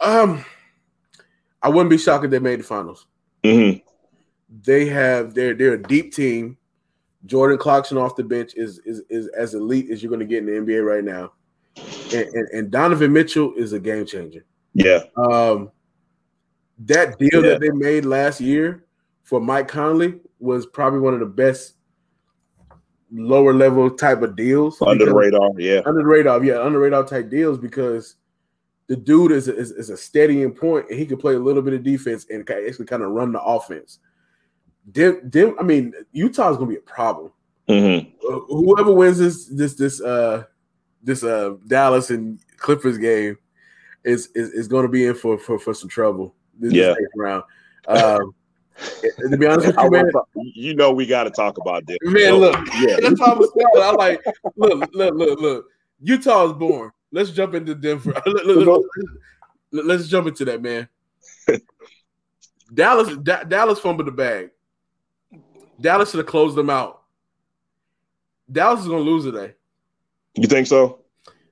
[0.00, 0.44] Um,
[1.62, 3.06] I wouldn't be shocked if they made the finals.
[3.42, 3.80] Mm-hmm.
[4.62, 6.56] They have they're they're a deep team.
[7.24, 10.38] Jordan Clarkson off the bench is is, is as elite as you're going to get
[10.38, 11.32] in the NBA right now,
[12.14, 14.44] and, and, and Donovan Mitchell is a game changer.
[14.74, 15.04] Yeah.
[15.16, 15.70] Um,
[16.80, 17.50] that deal yeah.
[17.50, 18.84] that they made last year
[19.24, 21.75] for Mike Conley was probably one of the best
[23.16, 25.50] lower level type of deals under the radar.
[25.58, 26.44] Yeah, under the radar.
[26.44, 28.16] Yeah, under the radar type deals because
[28.88, 31.62] the dude is a, is, is a steadying point and he can play a little
[31.62, 33.98] bit of defense and actually kind of run the offense.
[34.92, 37.32] Dim, dim, I mean, Utah's gonna be a problem.
[37.68, 38.10] Mm-hmm.
[38.28, 40.44] Uh, whoever wins this this this uh
[41.02, 43.36] this uh Dallas and Clippers game
[44.04, 46.34] is is, is going to be in for, for for some trouble.
[46.58, 46.94] This yeah.
[47.16, 47.42] round.
[47.88, 48.34] Um,
[49.30, 51.98] to be honest with you, man, you know we got to talk about this.
[52.02, 53.40] Man, look, yeah, that's how
[53.80, 54.20] I am like,
[54.56, 55.66] look, look, look, look.
[56.00, 56.92] Utah is born.
[57.12, 58.14] Let's jump into Denver.
[59.72, 60.88] let's jump into that, man.
[62.72, 64.50] Dallas, da- Dallas fumbled the bag.
[65.80, 67.02] Dallas should have closed them out.
[68.50, 69.54] Dallas is going to lose today.
[70.34, 71.00] You think so?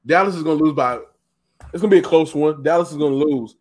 [0.05, 0.99] Dallas is going to lose by.
[1.73, 2.63] It's going to be a close one.
[2.63, 3.57] Dallas is going to lose.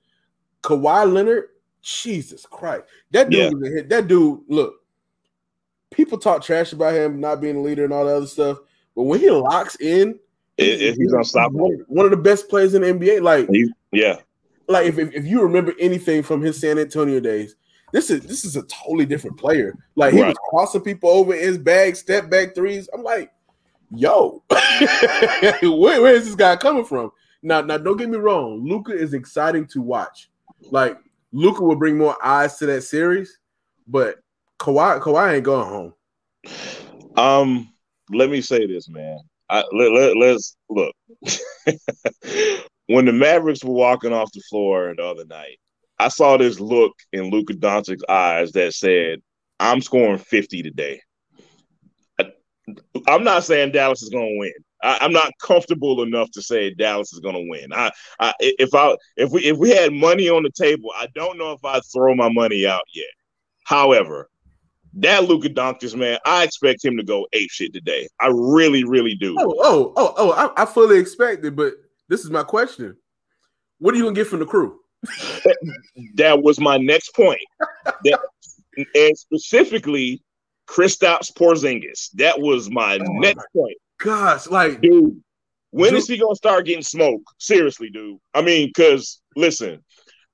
[0.61, 1.45] Kawhi Leonard,
[1.83, 3.81] Jesus Christ, that dude, yeah.
[3.87, 4.39] that dude.
[4.47, 4.75] Look,
[5.91, 8.57] people talk trash about him not being a leader and all that other stuff,
[8.95, 10.17] but when he locks in,
[10.57, 11.69] it, it, he's unstoppable.
[11.69, 13.21] One, one of the best players in the NBA.
[13.21, 13.49] Like,
[13.91, 14.17] yeah,
[14.67, 17.55] like if, if, if you remember anything from his San Antonio days,
[17.91, 19.77] this is this is a totally different player.
[19.95, 20.29] Like he right.
[20.29, 22.89] was crossing people over in his bag, step back threes.
[22.93, 23.31] I'm like,
[23.91, 27.11] yo, where, where is this guy coming from?
[27.41, 28.65] Now, now, don't get me wrong.
[28.65, 30.29] Luka is exciting to watch.
[30.71, 30.97] Like
[31.33, 33.39] Luka will bring more eyes to that series,
[33.87, 34.19] but
[34.59, 35.93] Kawhi, Kawhi ain't going home.
[37.17, 37.73] Um,
[38.11, 39.17] let me say this, man.
[39.49, 40.93] I, let, let, let's look.
[42.87, 45.57] when the Mavericks were walking off the floor the other night,
[45.99, 49.19] I saw this look in Luka Doncic's eyes that said,
[49.59, 51.01] "I'm scoring 50 today."
[52.19, 52.31] I,
[53.07, 54.53] I'm not saying Dallas is going to win.
[54.83, 57.71] I, am not comfortable enough to say Dallas is going to win.
[57.73, 61.37] I, I, if I, if we, if we had money on the table, I don't
[61.37, 63.07] know if I'd throw my money out yet.
[63.63, 64.29] However,
[64.95, 68.07] that Luka Doncic man, I expect him to go ape shit today.
[68.19, 69.35] I really, really do.
[69.39, 70.31] Oh, oh, oh, oh!
[70.31, 71.73] I, I fully expect it, but
[72.09, 72.95] this is my question:
[73.79, 74.79] What are you gonna get from the crew?
[76.15, 77.41] that was my next point.
[78.03, 78.19] That,
[78.93, 80.21] and specifically,
[80.67, 82.11] Kristaps Porzingis.
[82.13, 85.21] That was my oh next my point gosh, like, dude,
[85.71, 85.99] when dude.
[85.99, 87.21] is he gonna start getting smoke?
[87.39, 88.19] Seriously, dude.
[88.33, 89.83] I mean, because listen,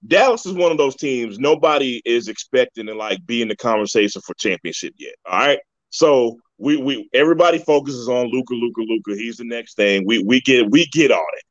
[0.05, 4.21] Dallas is one of those teams nobody is expecting to like be in the conversation
[4.21, 5.13] for championship yet.
[5.25, 9.15] All right, so we we everybody focuses on Luka, Luka, Luka.
[9.15, 10.03] He's the next thing.
[10.05, 11.43] We we get we get on it.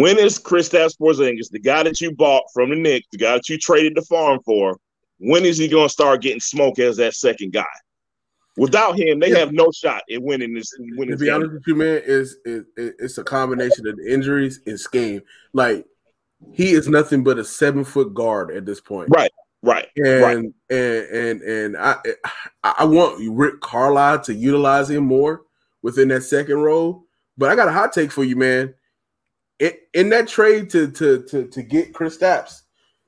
[0.00, 3.50] When is Kristaps Porzingis, the guy that you bought from the Knicks, the guy that
[3.50, 4.78] you traded the farm for?
[5.18, 7.64] When is he going to start getting smoke as that second guy?
[8.56, 9.38] Without him, they yeah.
[9.38, 10.70] have no shot at winning this.
[10.78, 14.12] Winning to be honest with you, man, is it, it, it's a combination of the
[14.12, 15.22] injuries and scheme.
[15.54, 15.86] Like
[16.52, 19.08] he is nothing but a seven foot guard at this point.
[19.10, 20.36] Right, right, and right.
[20.36, 21.96] and and and I
[22.62, 25.42] I want Rick Carlisle to utilize him more
[25.80, 27.04] within that second role.
[27.38, 28.74] But I got a hot take for you, man.
[29.58, 32.62] It, in that trade to to to to get Kristaps,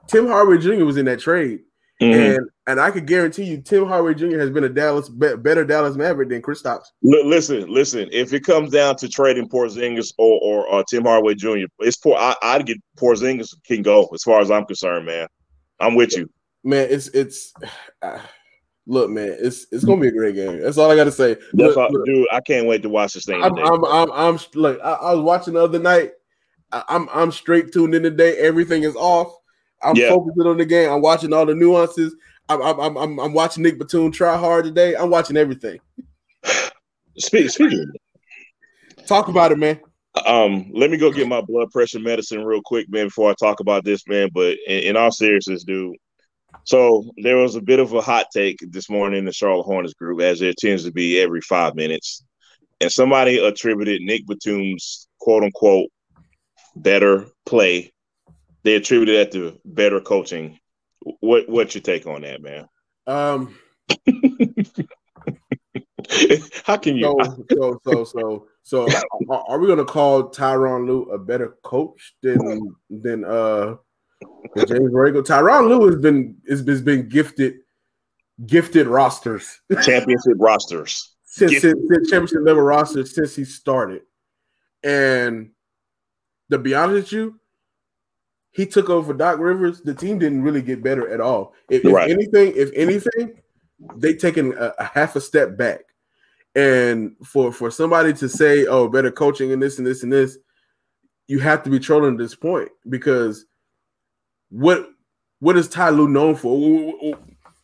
[0.09, 0.87] Tim Hardaway Jr.
[0.87, 1.61] was in that trade.
[2.05, 2.37] Mm-hmm.
[2.37, 4.39] And and I could guarantee you, Tim Hardaway Jr.
[4.39, 6.85] has been a Dallas better Dallas Maverick than Kristaps.
[7.05, 8.09] L- listen, listen.
[8.13, 12.17] If it comes down to trading Porzingis or or, or Tim Hardaway Jr., it's poor.
[12.17, 15.29] I, would get Porzingis can go as far as I'm concerned, man.
[15.81, 16.31] I'm with you,
[16.63, 16.89] man.
[16.91, 17.53] It's it's.
[18.03, 18.19] Uh,
[18.87, 20.61] Look, man, it's it's gonna be a great game.
[20.61, 21.35] That's all I got to say.
[21.55, 22.27] That's look, all, look, dude.
[22.31, 23.43] I can't wait to watch this thing.
[23.43, 26.13] I'm, I'm, I'm, I'm, like, I, I, was watching the other night.
[26.71, 28.37] I, I'm, I'm straight tuned in today.
[28.37, 29.35] Everything is off.
[29.85, 30.09] I'm yeah.
[30.09, 30.91] focusing on the game.
[30.91, 32.15] I'm watching all the nuances.
[32.49, 34.95] I'm, I'm, I'm, I'm watching Nick Batum try hard today.
[34.97, 35.81] I'm watching everything.
[37.19, 37.91] Speak, speaking.
[39.07, 39.81] Talk about it, man.
[40.27, 43.61] Um, let me go get my blood pressure medicine real quick, man, before I talk
[43.61, 44.31] about this, man.
[44.33, 45.97] But in, in all seriousness, dude,
[46.65, 49.95] so there was a bit of a hot take this morning in the Charlotte Hornets
[49.95, 52.25] group, as there tends to be every five minutes.
[52.81, 55.89] And somebody attributed Nick Batum's quote unquote
[56.77, 57.93] better play.
[58.65, 60.59] They attributed that to better coaching.
[61.21, 62.69] What what's your take on that, man?
[63.07, 63.55] Um
[66.65, 67.45] how can you so
[67.85, 68.89] so so so, so
[69.29, 73.77] are we gonna call Tyronn Lue a better coach than than uh
[74.57, 75.23] James Borrego.
[75.23, 77.57] Tyronn Lue has been has been, has been gifted
[78.47, 84.03] gifted rosters, championship rosters, since, since, since championship level rosters since he started.
[84.83, 85.51] And
[86.51, 87.41] to be honest with you,
[88.55, 89.81] he took over Doc Rivers.
[89.81, 91.55] The team didn't really get better at all.
[91.69, 92.09] If, right.
[92.09, 93.41] if anything, if anything,
[93.97, 95.81] they taken a, a half a step back.
[96.55, 100.39] And for for somebody to say, "Oh, better coaching and this and this and this,"
[101.27, 103.45] you have to be trolling at this point because
[104.51, 104.89] what
[105.41, 107.17] what is Ty Lue known for?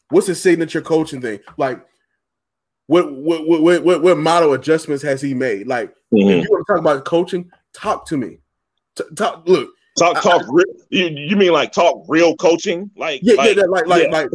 [0.08, 1.38] What's his signature coaching thing?
[1.56, 1.86] Like,
[2.88, 5.68] what what what what, what model adjustments has he made?
[5.68, 6.28] Like, mm-hmm.
[6.30, 8.38] if you want to talk about coaching, talk to me.
[8.96, 9.46] T- talk.
[9.46, 10.42] Look, talk talk.
[10.42, 12.90] I, you, you mean like talk real coaching?
[12.96, 14.10] Like yeah, like, yeah, like like yeah.
[14.10, 14.28] like.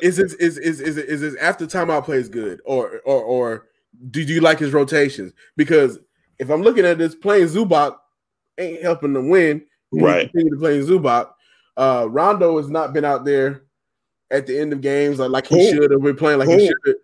[0.00, 3.66] is this is is is is his after timeout plays good or or or
[4.10, 5.32] do you like his rotations?
[5.56, 5.98] Because
[6.38, 7.96] if I'm looking at this, playing Zubac
[8.58, 10.30] ain't helping them win right.
[10.30, 11.30] continue to play Zubac.
[11.76, 13.62] Uh, Rondo has not been out there
[14.30, 16.96] at the end of games like, like he should have been playing like he should.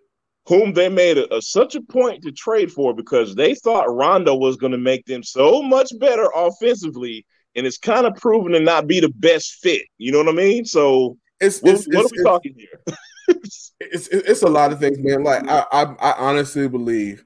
[0.48, 4.34] Whom they made a, a, such a point to trade for because they thought Rondo
[4.34, 8.60] was going to make them so much better offensively, and it's kind of proven to
[8.60, 9.82] not be the best fit.
[9.98, 10.64] You know what I mean?
[10.64, 12.96] So it's, what, it's, what it's, are we talking here?
[13.80, 15.24] it's it's a lot of things, man.
[15.24, 17.24] Like I, I, I honestly believe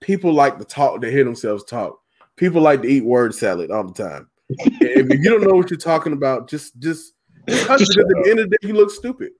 [0.00, 1.98] people like to talk to hear themselves talk.
[2.36, 5.78] People like to eat word salad all the time if you don't know what you're
[5.78, 7.14] talking about, just just,
[7.48, 9.30] just because at the end of the day you look stupid.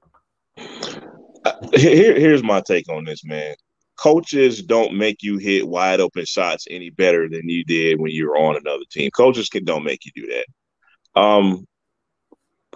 [1.75, 3.55] Here, here's my take on this, man.
[3.97, 8.29] Coaches don't make you hit wide open shots any better than you did when you
[8.29, 9.11] were on another team.
[9.11, 11.21] Coaches can don't make you do that.
[11.21, 11.67] Um,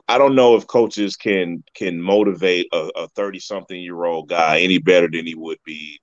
[0.07, 4.79] I don't know if coaches can can motivate a 30 something year old guy any
[4.79, 6.01] better than he would be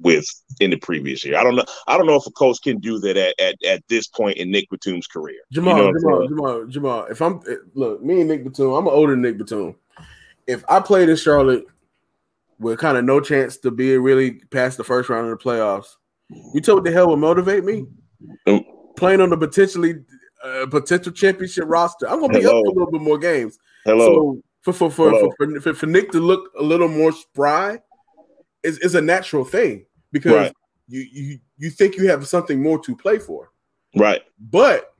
[0.00, 0.26] with
[0.60, 1.38] in the previous year.
[1.38, 1.64] I don't know.
[1.86, 4.50] I don't know if a coach can do that at at, at this point in
[4.50, 5.38] Nick Batum's career.
[5.52, 7.04] Jamal, you know Jamal, Jamal, Jamal.
[7.06, 7.40] If I'm
[7.74, 9.76] look, me and Nick Batum, I'm an older Nick Batum.
[10.46, 11.66] If I played in Charlotte
[12.58, 15.96] with kind of no chance to be really past the first round of the playoffs,
[16.54, 17.86] you tell what the hell would motivate me?
[18.96, 19.94] Playing on the potentially
[20.42, 22.60] uh, potential championship roster, I'm gonna be Hello.
[22.60, 23.58] up for a little bit more games.
[23.84, 24.06] Hello.
[24.06, 25.32] So for for for, Hello.
[25.36, 27.78] for, for, for Nick to look a little more spry
[28.62, 30.52] is, is a natural thing because right.
[30.88, 33.52] you, you you think you have something more to play for.
[33.94, 34.22] Right.
[34.38, 34.92] But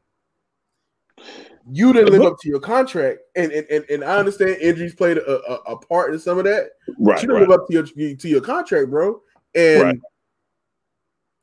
[1.70, 5.18] you didn't live up to your contract, and and, and, and I understand injuries played
[5.18, 6.70] a, a, a, part in some of that.
[6.98, 7.48] Right, you didn't right.
[7.48, 9.20] live up to your to your contract, bro.
[9.54, 9.98] And right.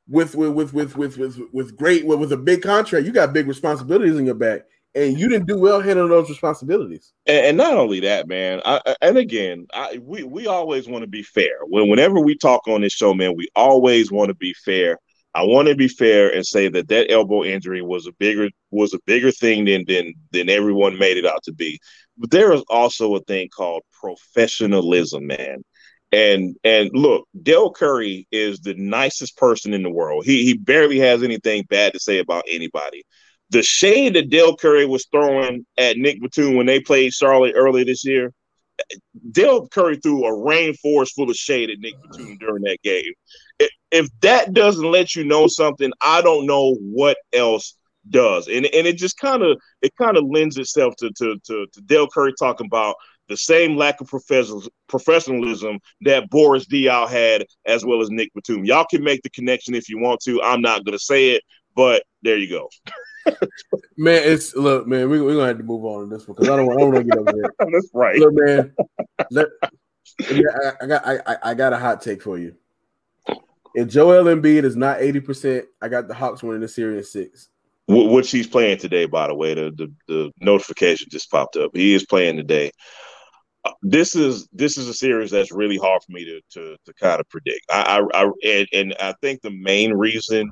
[0.08, 3.34] with, with with with with with with great with, with a big contract, you got
[3.34, 4.64] big responsibilities in your back
[4.96, 7.14] and you didn't do well handling those responsibilities.
[7.26, 8.62] And, and not only that, man.
[8.66, 11.58] I, and again, I, we we always want to be fair.
[11.68, 14.98] When whenever we talk on this show, man, we always want to be fair.
[15.36, 18.94] I want to be fair and say that that elbow injury was a bigger was
[18.94, 21.80] a bigger thing than than than everyone made it out to be.
[22.18, 25.64] But there is also a thing called professionalism, man.
[26.12, 30.26] And and look, Dell Curry is the nicest person in the world.
[30.26, 33.04] He he barely has anything bad to say about anybody
[33.54, 37.86] the shade that Dell Curry was throwing at Nick Batum when they played Charlotte earlier
[37.86, 38.34] this year,
[39.32, 43.14] Dell Curry threw a rainforest full of shade at Nick Batum during that game.
[43.92, 47.76] If that doesn't let you know something, I don't know what else
[48.10, 48.48] does.
[48.48, 51.82] And and it just kind of it kind of lends itself to to to, to
[51.82, 52.96] Dell Curry talking about
[53.30, 58.66] the same lack of professional professionalism that Boris Diaw had, as well as Nick Batum.
[58.66, 60.42] Y'all can make the connection if you want to.
[60.42, 61.44] I'm not going to say it,
[61.76, 62.70] but there you go.
[63.98, 66.50] man, it's look, man, we, we're gonna have to move on to this one because
[66.50, 67.54] I don't, I don't want to get over there.
[67.72, 68.20] That's right.
[68.20, 68.76] Look, man,
[69.32, 69.48] let,
[70.32, 70.44] yeah,
[70.82, 72.56] I, I, got I, I got a hot take for you.
[73.76, 77.50] If Joel Embiid is not 80%, I got the Hawks winning the series six.
[77.88, 79.54] Which he's playing today, by the way.
[79.56, 81.72] The, the, the notification just popped up.
[81.74, 82.72] He is playing today.
[83.66, 86.94] Uh, this is this is a series that's really hard for me to to, to
[86.94, 87.66] kind of predict.
[87.70, 90.52] I, I, I and, and, I think the main reason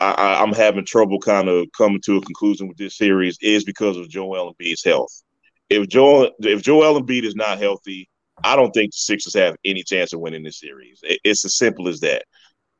[0.00, 3.96] I, am having trouble kind of coming to a conclusion with this series is because
[3.96, 5.22] of Joel Embiid's health.
[5.70, 8.08] If Joel if Joel Embiid is not healthy,
[8.42, 11.00] I don't think the Sixers have any chance of winning this series.
[11.02, 12.24] It, it's as simple as that.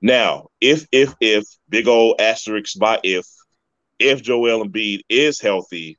[0.00, 3.26] Now, if if if big old asterisk by if
[3.98, 5.98] if Joel Embiid is healthy,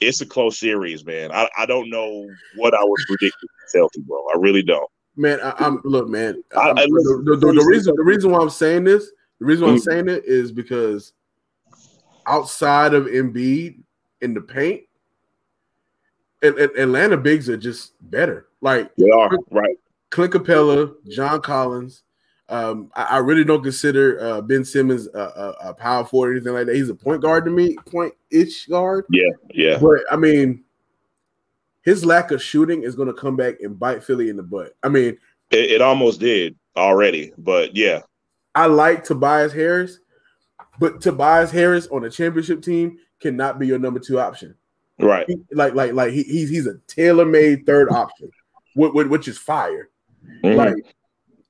[0.00, 1.32] it's a close series, man.
[1.32, 4.24] I, I don't know what I was predicting healthy, bro.
[4.34, 4.88] I really don't.
[5.16, 6.42] Man, I, am look, man.
[6.56, 9.10] I'm, I, the, the, the, the, reason the reason why I'm saying this,
[9.42, 9.90] the reason why I'm mm-hmm.
[9.90, 11.14] saying it is because
[12.26, 13.80] outside of Embiid
[14.20, 14.82] in the paint,
[16.42, 18.46] Atlanta bigs are just better.
[18.60, 19.76] Like they are right.
[20.10, 22.04] Clint Capela, John Collins,
[22.48, 26.32] um, I, I, really don't consider uh, Ben Simmons a, a, a, power forward or
[26.36, 26.76] anything like that.
[26.76, 29.06] He's a point guard to me, point ish guard.
[29.08, 29.78] Yeah, yeah.
[29.78, 30.62] But I mean,
[31.80, 34.76] his lack of shooting is going to come back and bite Philly in the butt.
[34.82, 35.16] I mean,
[35.50, 38.02] it, it almost did already, but yeah.
[38.54, 39.98] I like Tobias Harris,
[40.78, 44.54] but Tobias Harris on a championship team cannot be your number two option.
[44.98, 45.26] Right.
[45.28, 48.30] He, like, like, like he, he's he's a tailor made third option,
[48.74, 49.88] which, which is fire.
[50.44, 50.56] Mm-hmm.
[50.56, 50.94] Like,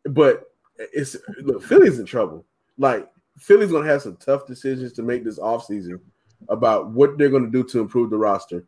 [0.05, 0.45] but
[0.79, 2.45] it's look, Philly's in trouble.
[2.79, 6.01] Like Philly's gonna have some tough decisions to make this offseason
[6.49, 8.65] about what they're gonna do to improve the roster.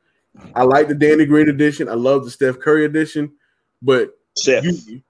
[0.54, 1.88] I like the Danny Green edition.
[1.88, 3.32] I love the Steph Curry edition,
[3.80, 4.64] but Steph.
[4.64, 5.02] You,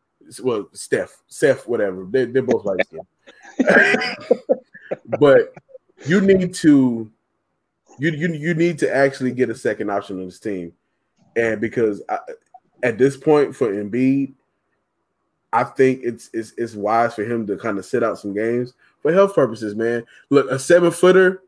[0.42, 2.06] well, Steph, Steph, whatever.
[2.08, 2.80] They, they're both like
[5.18, 5.54] but
[6.06, 7.10] you need to
[7.98, 10.72] you, you you need to actually get a second option on this team,
[11.36, 12.18] and because I,
[12.82, 14.34] at this point for Embiid,
[15.52, 18.74] I think it's, it's it's wise for him to kind of sit out some games
[19.00, 20.04] for health purposes, man.
[20.30, 21.42] Look, a seven footer,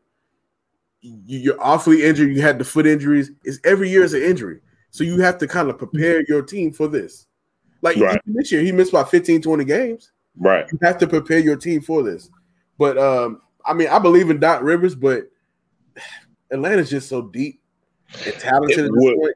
[1.01, 2.33] you're awfully injured.
[2.33, 3.31] You had the foot injuries.
[3.43, 6.71] Is every year is an injury, so you have to kind of prepare your team
[6.71, 7.27] for this.
[7.81, 8.19] Like right.
[8.25, 10.11] this year, he missed about 15, 20 games.
[10.39, 10.65] Right.
[10.71, 12.29] You have to prepare your team for this.
[12.77, 15.23] But um, I mean, I believe in Doc Rivers, but
[16.51, 17.61] Atlanta's just so deep
[18.25, 18.91] and talented.
[18.93, 19.33] Would,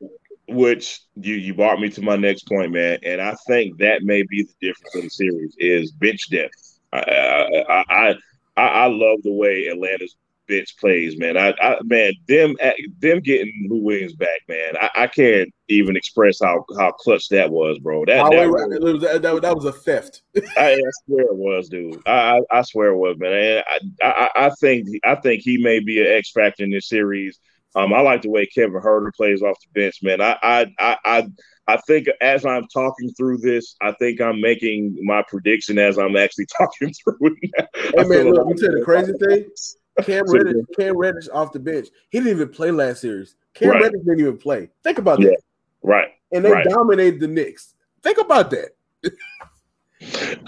[0.47, 4.23] which you you brought me to my next point, man, and I think that may
[4.23, 6.79] be the difference in the series is bench depth.
[6.93, 8.15] I I I,
[8.57, 10.15] I, I love the way Atlanta's
[10.51, 11.37] bench plays, man.
[11.37, 12.55] I, I man, them
[12.99, 14.75] them getting Lou Williams back, man.
[14.79, 18.03] I, I can't even express how how clutch that was, bro.
[18.05, 20.21] That that, was, that, that, that was a theft.
[20.57, 22.01] I, I, swear it was, dude.
[22.05, 23.63] I, I, I swear it was, man.
[23.65, 27.39] I, I I think I think he may be an X factor in this series.
[27.73, 30.19] Um, I like the way Kevin Huerter plays off the bench, man.
[30.19, 31.27] I, I, I,
[31.67, 36.17] I, think as I'm talking through this, I think I'm making my prediction as I'm
[36.17, 37.67] actually talking through it.
[37.95, 39.45] Hey man, look, let me tell you the crazy thing.
[40.05, 41.87] Cam Reddish, Cam Reddish off the bench.
[42.09, 43.35] He didn't even play last series.
[43.53, 43.81] Cam right.
[43.83, 44.69] Reddish didn't even play.
[44.83, 45.29] Think about yeah.
[45.29, 45.41] that.
[45.83, 46.09] Right.
[46.31, 46.65] And they right.
[46.67, 47.73] dominated the Knicks.
[48.03, 48.69] Think about that.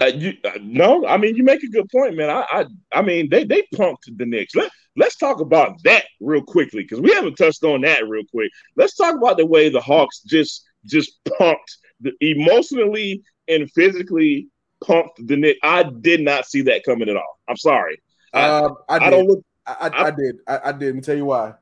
[0.00, 2.28] Uh, you, uh, no, I mean you make a good point, man.
[2.28, 4.56] I, I, I mean they they punked the Knicks.
[4.56, 8.50] Let Let's talk about that real quickly because we haven't touched on that real quick.
[8.76, 14.48] Let's talk about the way the Hawks just just pumped the, emotionally and physically
[14.84, 15.58] pumped the Knicks.
[15.62, 17.38] I did not see that coming at all.
[17.48, 18.00] I'm sorry.
[18.34, 19.44] Uh, I, I, I, don't look.
[19.66, 20.36] I, I, I did.
[20.46, 20.86] I, I did.
[20.86, 21.54] Let me tell you why.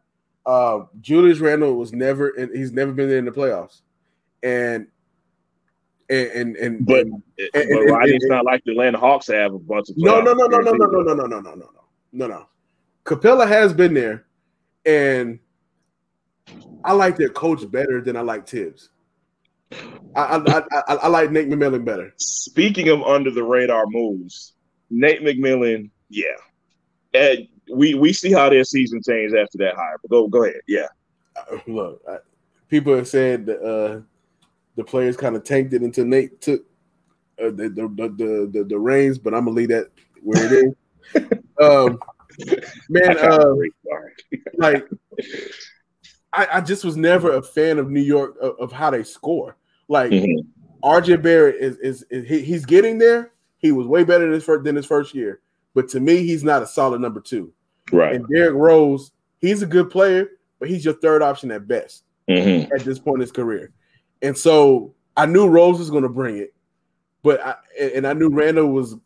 [0.45, 3.83] Uh, Julius Randle was never, and he's never been there in the playoffs,
[4.43, 4.89] and
[6.11, 9.59] and and, and but, and, but and, it's not like the Atlanta Hawks have a
[9.59, 11.71] bunch of no no no no no no no no no no no no
[12.13, 12.47] no no
[13.05, 14.27] Capela has been there,
[14.87, 15.39] and
[16.85, 18.91] I like their coach better than I like Thibs.
[20.15, 22.13] I, I, I, I like Nate McMillan better.
[22.19, 24.53] Speaking of under the radar moves,
[24.91, 26.35] Nate McMillan, yeah,
[27.15, 29.97] and we we see how their season changed after that hire.
[30.03, 30.89] But go go ahead, yeah.
[31.37, 32.19] Uh, look, I,
[32.69, 34.01] people have said that uh,
[34.77, 36.65] the players kind of tanked it until Nate took
[37.39, 39.89] uh, the, the, the, the the reins, but I'm gonna leave that
[40.23, 40.75] where it
[41.15, 41.25] is.
[41.63, 41.99] um,
[42.89, 43.55] man, uh,
[44.59, 44.87] like
[46.33, 49.57] I, I, just was never a fan of New York of, of how they score.
[49.89, 50.87] Like mm-hmm.
[50.87, 53.33] RJ Barrett is, is, is he, he's getting there.
[53.59, 55.41] He was way better than his, first, than his first year,
[55.75, 57.53] but to me, he's not a solid number two.
[57.93, 58.15] Right.
[58.15, 62.73] And Derrick Rose, he's a good player, but he's your third option at best mm-hmm.
[62.73, 63.73] at this point in his career.
[64.23, 66.55] And so I knew Rose was going to bring it,
[67.23, 68.97] but I, and I knew Randle was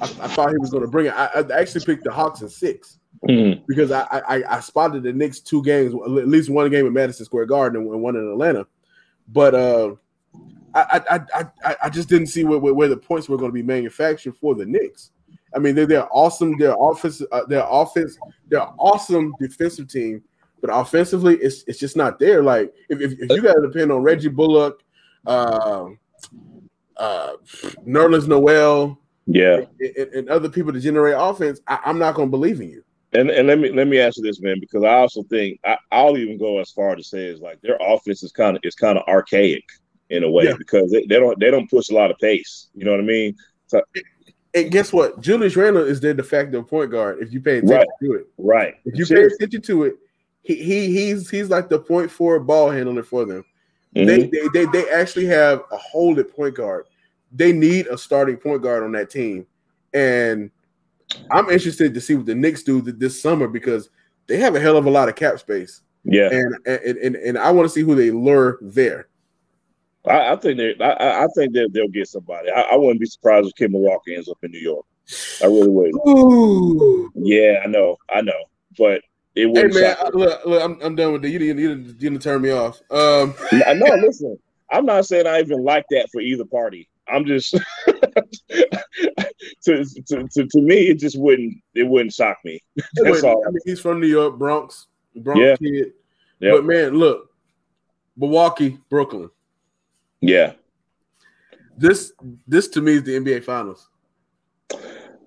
[0.00, 1.14] I, I thought he was going to bring it.
[1.14, 2.98] I, I, actually picked the Hawks in 6
[3.28, 3.62] mm-hmm.
[3.66, 7.24] because I, I, I spotted the Knicks two games, at least one game at Madison
[7.24, 8.66] Square Garden and one in Atlanta.
[9.28, 9.94] But uh,
[10.74, 13.62] I, I, I, I just didn't see where, where the points were going to be
[13.62, 15.10] manufactured for the Knicks.
[15.54, 16.56] I mean, they're, they're awesome.
[16.58, 17.22] They're offense.
[17.32, 18.16] Uh, they're offense.
[18.48, 20.22] They're awesome defensive team,
[20.60, 22.42] but offensively, it's it's just not there.
[22.42, 24.82] Like if, if, if you got to depend on Reggie Bullock,
[25.26, 25.86] uh,
[26.96, 27.32] uh,
[27.86, 32.30] Nerlens Noel, yeah, and, and, other people to generate offense, I, am not going to
[32.30, 32.84] believe in you.
[33.12, 36.02] And and let me let me ask you this, man, because I also think I,
[36.04, 38.74] will even go as far to say is like their offense is kind of is
[38.74, 39.64] kind of archaic
[40.10, 40.54] in a way yeah.
[40.58, 42.68] because they, they, don't they don't push a lot of pace.
[42.74, 43.34] You know what I mean?
[43.66, 43.82] So,
[44.54, 45.20] and guess what?
[45.20, 47.18] Julius Randle is their de facto point guard.
[47.20, 47.86] If you pay attention right.
[48.02, 48.74] to it, right?
[48.84, 49.96] If you pay attention to it,
[50.42, 53.44] he, he he's he's like the point forward ball handler for them.
[53.94, 54.06] Mm-hmm.
[54.06, 56.86] They, they they they actually have a hold at point guard.
[57.32, 59.46] They need a starting point guard on that team,
[59.94, 60.50] and
[61.30, 63.90] I'm interested to see what the Knicks do this summer because
[64.26, 65.82] they have a hell of a lot of cap space.
[66.04, 69.08] Yeah, and and and, and I want to see who they lure there.
[70.06, 72.50] I, I think they, I, I, think that they'll get somebody.
[72.50, 74.86] I, I, wouldn't be surprised if Kemba Walker ends up in New York.
[75.42, 75.92] I really would.
[76.08, 77.10] Ooh.
[77.14, 78.44] Yeah, I know, I know,
[78.78, 79.02] but
[79.34, 79.72] it would.
[79.72, 81.30] Hey man, look, look, I'm, I'm done with that.
[81.30, 82.80] You didn't, you didn't, you didn't turn me off.
[82.90, 84.38] Um, no, listen,
[84.70, 86.88] I'm not saying I even like that for either party.
[87.08, 87.50] I'm just
[89.62, 92.60] to, to, to, to me, it just wouldn't it wouldn't shock me.
[92.94, 93.44] That's all.
[93.46, 94.86] I mean, he's from New York, Bronx,
[95.16, 95.56] Bronx yeah.
[95.56, 95.92] kid.
[96.38, 96.54] Yep.
[96.54, 97.30] But man, look,
[98.16, 99.30] Milwaukee, Brooklyn.
[100.20, 100.52] Yeah.
[101.76, 102.12] This
[102.46, 103.88] this to me is the NBA Finals.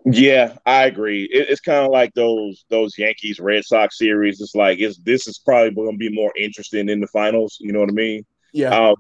[0.06, 1.24] Yeah, I agree.
[1.32, 4.42] It, it's kind of like those those Yankees Red Sox series.
[4.42, 7.58] It's like it's this is probably going to be more interesting in the finals.
[7.60, 8.26] You know what I mean?
[8.54, 8.70] Yeah.
[8.70, 8.96] Um,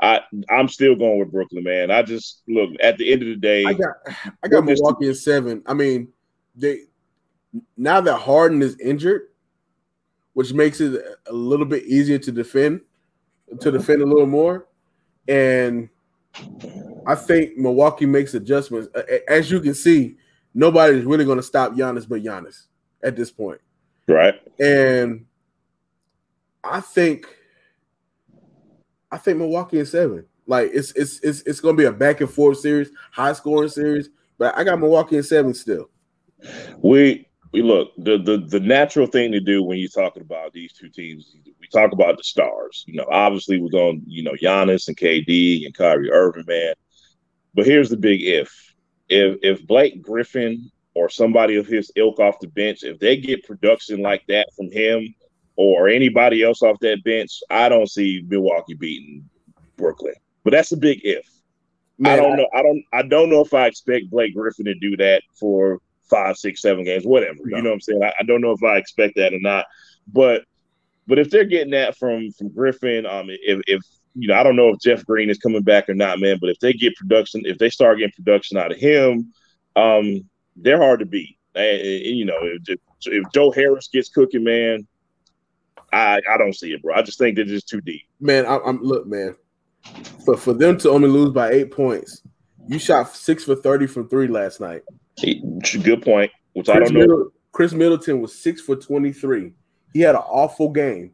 [0.00, 1.90] I I'm still going with Brooklyn, man.
[1.90, 3.64] I just look at the end of the day.
[3.64, 3.94] I got
[4.42, 5.62] I got Milwaukee in seven.
[5.66, 6.08] I mean,
[6.56, 6.80] they
[7.76, 9.28] now that Harden is injured,
[10.32, 12.80] which makes it a little bit easier to defend,
[13.60, 14.66] to defend a little more,
[15.28, 15.88] and
[17.06, 18.88] I think Milwaukee makes adjustments.
[19.28, 20.16] As you can see,
[20.54, 22.66] nobody's really going to stop Giannis but Giannis
[23.02, 23.60] at this point,
[24.06, 24.34] right?
[24.58, 25.26] And
[26.62, 27.26] I think
[29.10, 30.24] I think Milwaukee is seven.
[30.46, 34.10] Like it's it's it's it's gonna be a back and forth series, high scoring series.
[34.38, 35.90] But I got Milwaukee in seven still.
[36.78, 40.72] We we look the the the natural thing to do when you're talking about these
[40.72, 41.36] two teams.
[41.72, 42.84] Talk about the stars.
[42.86, 46.74] You know, obviously we're going, you know, Giannis and KD and Kyrie Irving, man.
[47.54, 48.52] But here's the big if:
[49.08, 53.46] if if Blake Griffin or somebody of his ilk off the bench, if they get
[53.46, 55.14] production like that from him,
[55.56, 59.28] or anybody else off that bench, I don't see Milwaukee beating
[59.76, 60.14] Brooklyn.
[60.42, 61.28] But that's a big if.
[61.98, 62.48] Man, I don't know.
[62.54, 62.82] I don't.
[62.92, 66.84] I don't know if I expect Blake Griffin to do that for five, six, seven
[66.84, 67.38] games, whatever.
[67.44, 67.58] No.
[67.58, 68.02] You know what I'm saying?
[68.02, 69.66] I, I, don't know if I expect that or not.
[70.12, 70.44] But
[71.06, 73.80] but if they're getting that from from Griffin, um, if if
[74.14, 76.38] you know, I don't know if Jeff Green is coming back or not, man.
[76.40, 79.32] But if they get production, if they start getting production out of him,
[79.76, 81.36] um, they're hard to beat.
[81.54, 84.86] And, and you know, if, if Joe Harris gets cooking, man,
[85.92, 86.94] I I don't see it, bro.
[86.94, 88.02] I just think they're just too deep.
[88.20, 89.36] Man, I, am look, man.
[90.24, 92.22] For for them to only lose by eight points,
[92.68, 94.82] you shot six for thirty from three last night.
[95.20, 96.30] Good point.
[96.52, 97.00] Which Chris I don't know.
[97.00, 99.52] Middle, Khris Middleton was six for twenty three.
[99.92, 101.12] He had an awful game,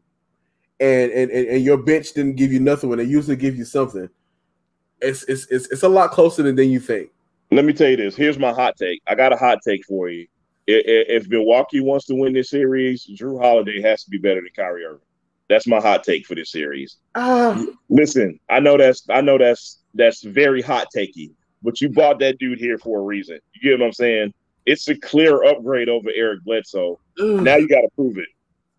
[0.80, 3.64] and, and and and your bench didn't give you nothing when they usually give you
[3.64, 4.08] something.
[5.00, 7.10] It's it's it's, it's a lot closer than, than you think.
[7.50, 8.16] Let me tell you this.
[8.16, 9.00] Here's my hot take.
[9.06, 10.26] I got a hot take for you
[10.66, 14.84] if Milwaukee wants to win this series, Jrue Holiday has to be better than Kyrie
[14.84, 15.00] Irving.
[15.48, 16.96] That's my hot take for this series.
[17.14, 21.30] Uh, Listen, I know that's I know that's that's very hot takey,
[21.62, 23.38] but you bought that dude here for a reason.
[23.54, 24.34] You get what I'm saying?
[24.64, 26.98] It's a clear upgrade over Eric Bledsoe.
[27.20, 28.28] Uh, now you got to prove it.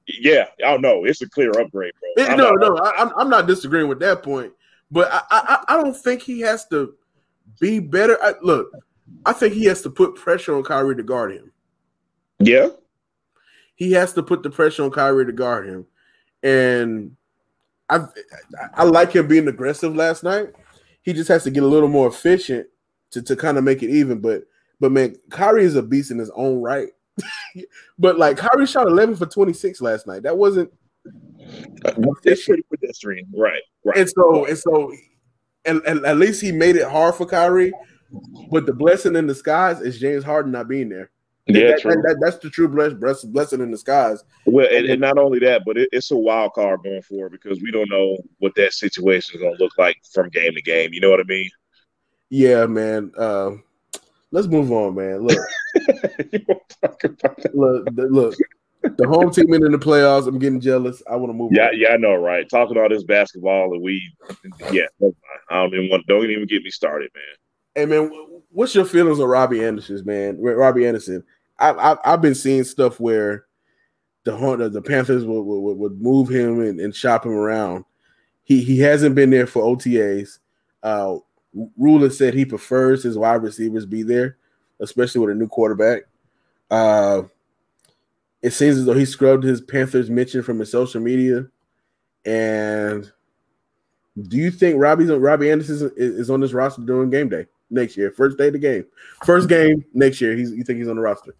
[0.07, 1.03] Yeah, I don't know.
[1.05, 2.25] It's a clear upgrade, bro.
[2.25, 4.53] It, no, no, I, I'm not disagreeing with that point,
[4.89, 6.95] but I, I, I don't think he has to
[7.59, 8.17] be better.
[8.23, 8.71] I, look,
[9.25, 11.51] I think he has to put pressure on Kyrie to guard him.
[12.39, 12.69] Yeah.
[13.75, 15.85] He has to put the pressure on Kyrie to guard him.
[16.43, 17.15] And
[17.89, 18.05] I
[18.73, 20.49] I like him being aggressive last night.
[21.01, 22.67] He just has to get a little more efficient
[23.11, 24.19] to, to kind of make it even.
[24.19, 24.43] But
[24.79, 26.89] but man, Kyrie is a beast in his own right.
[27.99, 30.23] but like Kyrie shot 11 for 26 last night.
[30.23, 30.71] That wasn't
[32.23, 33.27] that's pretty pedestrian.
[33.35, 33.61] Right.
[33.83, 33.97] Right.
[33.97, 34.91] And so and so
[35.65, 37.73] and, and at least he made it hard for Kyrie.
[38.51, 41.11] But the blessing in disguise is James Harden not being there.
[41.47, 44.23] Yeah, that, that, that, that's the true blessing, blessing in disguise.
[44.45, 47.61] Well, and, and not only that, but it, it's a wild card going forward because
[47.61, 50.91] we don't know what that situation is going to look like from game to game.
[50.93, 51.49] You know what I mean?
[52.29, 53.11] Yeah, man.
[53.17, 53.51] Uh,
[54.31, 55.19] let's move on, man.
[55.19, 55.37] Look,
[57.53, 58.35] look, the, look.
[58.83, 60.27] The home team in the playoffs.
[60.27, 61.01] I'm getting jealous.
[61.09, 61.51] I want to move.
[61.53, 61.79] Yeah, on.
[61.79, 62.47] yeah, I know, right?
[62.49, 64.13] Talking all this basketball and we,
[64.71, 64.85] yeah,
[65.49, 66.07] I don't even want.
[66.07, 67.23] Don't even get me started, man.
[67.75, 68.11] Hey, man,
[68.49, 70.39] what's your feelings on Robbie Anderson's man?
[70.39, 71.23] Robbie Anderson.
[71.59, 73.45] I, I have been seeing stuff where
[74.23, 77.85] the the Panthers would, would, would move him and, and, shop him around.
[78.43, 80.39] he he hasn't been there for OTAs.
[80.83, 81.17] Uh,
[81.77, 84.37] Rhule said he prefers his wide receivers be there,
[84.79, 86.03] especially with a new quarterback.
[86.69, 87.23] Uh,
[88.41, 91.47] it seems as though he scrubbed his Panthers mention from his social media.
[92.25, 93.11] And
[94.27, 98.11] do you think Robbie's Robbie Anderson is, on this roster during game day next year?
[98.11, 98.85] First day of the game,
[99.25, 100.35] first game next year.
[100.35, 101.35] He's you think he's on the roster?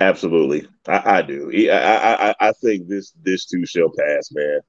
[0.00, 1.50] Absolutely, I, I do.
[1.70, 4.60] I, I I think this this too shall pass, man.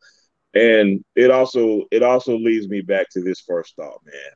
[0.55, 4.34] And it also it also leads me back to this first thought, man.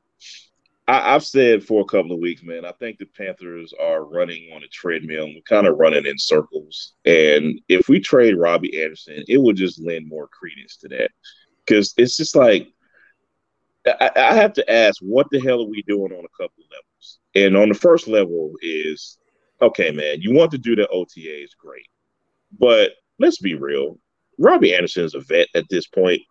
[0.87, 4.51] I, have said for a couple of weeks, man, I think the Panthers are running
[4.55, 6.93] on a treadmill we're kind of running in circles.
[7.03, 11.11] And if we trade Robbie Anderson, it would just lend more credence to that.
[11.65, 12.69] Because it's just like
[13.85, 17.19] I, I have to ask, what the hell are we doing on a couple levels?
[17.35, 19.17] And on the first level is
[19.61, 21.87] okay, man, you want to do the OTAs, great.
[22.57, 23.99] But let's be real.
[24.37, 26.21] Robbie Anderson is a vet at this point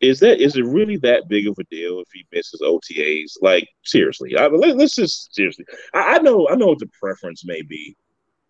[0.00, 3.32] is that is it really that big of a deal if he misses OTAs?
[3.40, 5.64] Like seriously, I, let, us just seriously.
[5.94, 7.96] I, I, know I know what the preference may be,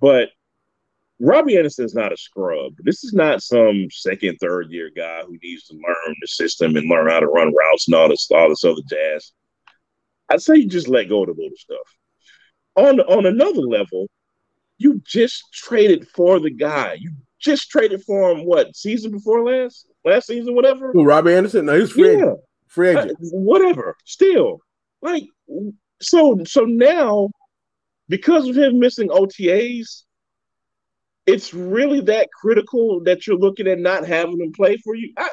[0.00, 0.30] but
[1.20, 2.74] Robbie Anderson's not a scrub.
[2.78, 6.90] This is not some second, third year guy who needs to learn the system and
[6.90, 9.32] learn how to run routes and all this all this other jazz.
[10.28, 11.78] I'd say you just let go of the little stuff.
[12.74, 14.08] On on another level,
[14.78, 16.96] you just traded for the guy.
[16.98, 18.44] You just traded for him.
[18.44, 19.86] What season before last?
[20.06, 20.92] Last season, whatever.
[20.92, 21.66] Who, Robbie Anderson?
[21.66, 22.34] No, he's free yeah.
[22.68, 23.16] Free agent.
[23.20, 23.96] Whatever.
[24.04, 24.60] Still,
[25.02, 25.24] like,
[26.00, 27.30] so so now,
[28.08, 30.04] because of him missing OTAs,
[31.26, 35.12] it's really that critical that you're looking at not having him play for you.
[35.18, 35.28] I,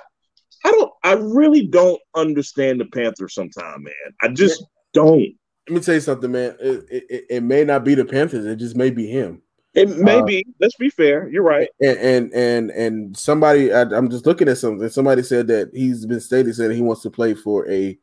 [0.65, 0.91] I don't.
[1.03, 4.13] I really don't understand the Panthers sometimes, man.
[4.21, 4.63] I just
[4.93, 5.26] don't.
[5.69, 6.55] Let me tell you something, man.
[6.59, 8.45] It, it, it, may not be the Panthers.
[8.45, 9.41] It just may be him.
[9.74, 10.45] It may uh, be.
[10.59, 11.28] Let's be fair.
[11.30, 11.67] You're right.
[11.82, 14.88] And and and, and somebody, I, am just looking at something.
[14.89, 17.97] Somebody said that he's been stated said he wants to play for a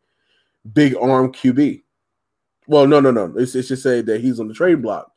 [0.73, 1.83] big arm QB.
[2.67, 3.33] Well, no, no, no.
[3.37, 5.13] It's, it's just say that he's on the trade block.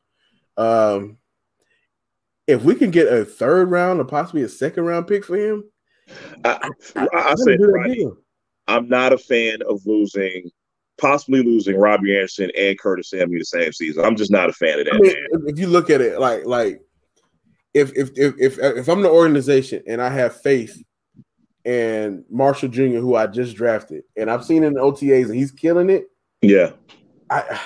[0.58, 1.18] Um,
[2.48, 5.64] if we can get a third round or possibly a second round pick for him,
[6.46, 7.60] I, I, I, I said,
[8.68, 10.52] I'm not a fan of losing
[11.00, 14.06] possibly losing Robbie Anderson and Curtis Samuel the same season.
[14.06, 14.96] I'm just not a fan of that.
[14.96, 16.82] I mean, if you look at it like like
[17.74, 20.82] if if if if if I'm the organization and I have faith
[21.66, 25.52] and Marshall Jr., who I just drafted, and I've seen in the OTAs and he's
[25.52, 26.06] killing it.
[26.42, 26.72] Yeah,
[27.30, 27.60] I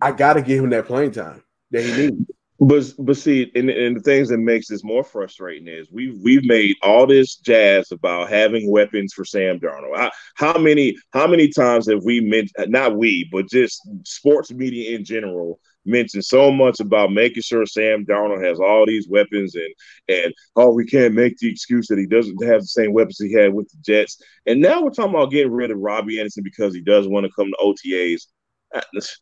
[0.00, 2.30] I got to give him that playing time that he needs.
[2.60, 6.44] But but see, and, and the things that makes this more frustrating is we've we've
[6.44, 9.96] made all this jazz about having weapons for Sam Darnold.
[9.96, 14.96] I, how many how many times have we mentioned not we, but just sports media
[14.96, 19.72] in general mentioned so much about making sure Sam Darnold has all these weapons and
[20.08, 23.32] and oh we can't make the excuse that he doesn't have the same weapons he
[23.32, 24.20] had with the Jets.
[24.46, 27.32] And now we're talking about getting rid of Robbie Anderson because he does want to
[27.32, 28.26] come to OTAs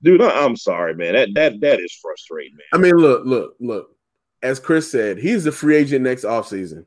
[0.02, 1.14] dude, I'm sorry, man.
[1.14, 2.66] That that that is frustrating, man.
[2.72, 3.88] I mean, look, look, look.
[4.42, 6.84] As Chris said, he's a free agent next offseason.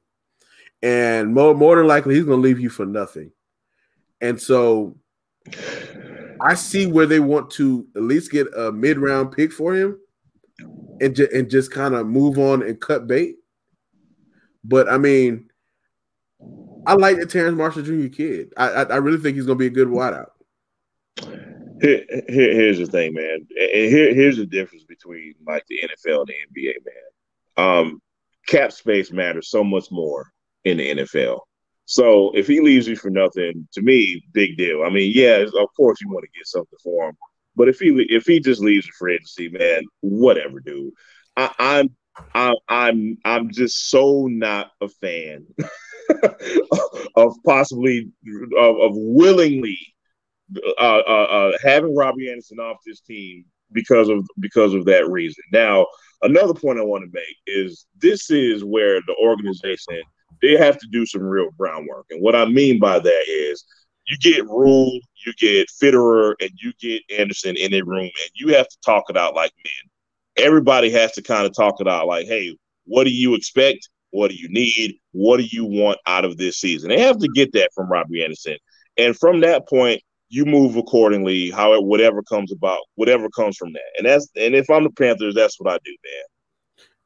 [0.82, 3.32] And more more than likely he's gonna leave you for nothing.
[4.22, 4.97] And so
[6.41, 9.99] I see where they want to at least get a mid-round pick for him
[11.01, 13.36] and, ju- and just kind of move on and cut bait.
[14.64, 15.49] But I mean,
[16.86, 18.07] I like the Terrence Marshall Jr.
[18.07, 18.53] kid.
[18.57, 20.30] I, I, I really think he's gonna be a good wideout.
[21.82, 23.47] Here, here, here's the thing, man.
[23.57, 27.67] And here, here's the difference between like the NFL and the NBA, man.
[27.67, 28.01] Um,
[28.47, 30.32] cap space matters so much more
[30.63, 31.39] in the NFL.
[31.86, 34.84] So if he leaves you for nothing, to me, big deal.
[34.84, 37.15] I mean, yeah, of course you want to get something for him,
[37.55, 40.93] but if he if he just leaves you for agency, man, whatever, dude.
[41.36, 41.95] I, I'm
[42.36, 45.45] I, I'm I'm just so not a fan
[47.15, 48.11] of possibly
[48.57, 49.80] of, of willingly
[50.80, 55.43] uh, uh, uh, having Robbie Anderson off this team because of because of that reason.
[55.52, 55.86] Now,
[56.22, 60.02] another point I want to make is this is where the organization
[60.41, 63.64] they have to do some real groundwork, and what I mean by that is
[64.08, 68.56] you get Rhule, you get Fitterer, and you get Anderson in a room, and you
[68.56, 70.45] have to talk it out like men.
[70.45, 73.89] Everybody has to kind of talk it out like, hey, what do you expect?
[74.12, 74.95] What do you need?
[75.12, 76.89] What do you want out of this season?
[76.89, 78.58] They have to get that from Robbie Anderson.
[78.97, 83.82] And from that point, you move accordingly, however, whatever comes about, whatever comes from that.
[83.97, 86.23] And that's and if I'm the Panthers, that's what I do, man.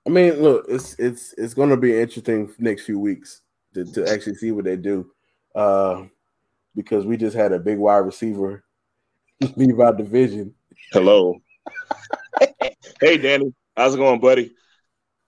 [0.05, 3.41] I mean, look, it's it's it's gonna be interesting next few weeks
[3.73, 5.09] to, to actually see what they do.
[5.55, 6.03] Uh
[6.75, 8.63] because we just had a big wide receiver
[9.55, 10.53] leave our division.
[10.91, 11.41] Hello.
[12.99, 14.51] hey Danny, how's it going, buddy?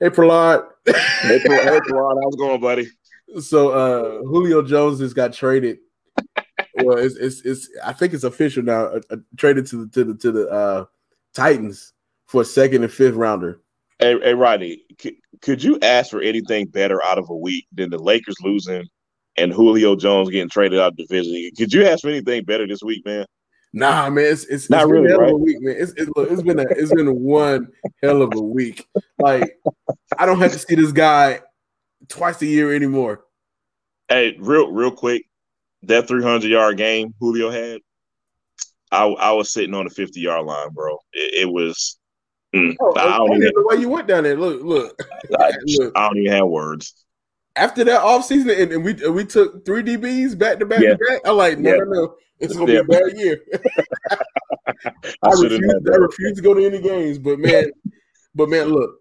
[0.01, 0.67] Hey Prahlad.
[0.85, 2.87] hey, Prahlad, how's it going, buddy?
[3.39, 5.79] So uh Julio Jones has got traded
[6.83, 8.85] well, it's, it's it's I think it's official now.
[8.85, 10.85] Uh, uh, traded to the to the to the uh,
[11.33, 11.93] Titans
[12.27, 13.61] for a second and fifth rounder.
[13.99, 17.89] Hey, hey Rodney, could, could you ask for anything better out of a week than
[17.89, 18.85] the Lakers losing
[19.37, 21.51] and Julio Jones getting traded out of the division?
[21.57, 23.25] Could you ask for anything better this week, man?
[23.73, 25.29] Nah, man, it's it's, Not it's really, hell right?
[25.29, 25.75] of a week, man.
[25.77, 27.67] It's, it's, look, it's been a it's been one
[28.01, 28.87] hell of a week.
[29.19, 29.59] Like
[30.17, 31.41] I don't have to see this guy
[32.07, 33.25] twice a year anymore.
[34.07, 35.25] Hey, real real quick,
[35.87, 37.79] that 300 yard game Julio had,
[38.91, 40.97] I I was sitting on the 50 yard line, bro.
[41.13, 41.97] It, it was.
[42.55, 44.37] mm, Oh, I, I, don't even, know why you went down there.
[44.37, 44.99] Look, look.
[45.39, 45.93] I, look.
[45.95, 46.93] I don't even have words.
[47.57, 50.91] After that offseason, and, and we and we took three DBs back to back Yeah.
[50.91, 51.21] to back.
[51.25, 51.77] I'm like, no, Yeah.
[51.77, 52.15] no, no.
[52.39, 52.81] It's gonna Yeah.
[52.83, 53.41] be a bad year.
[54.11, 54.17] I,
[55.23, 57.71] I refuse, I refuse to go to any games, but man,
[58.35, 58.99] but man, look,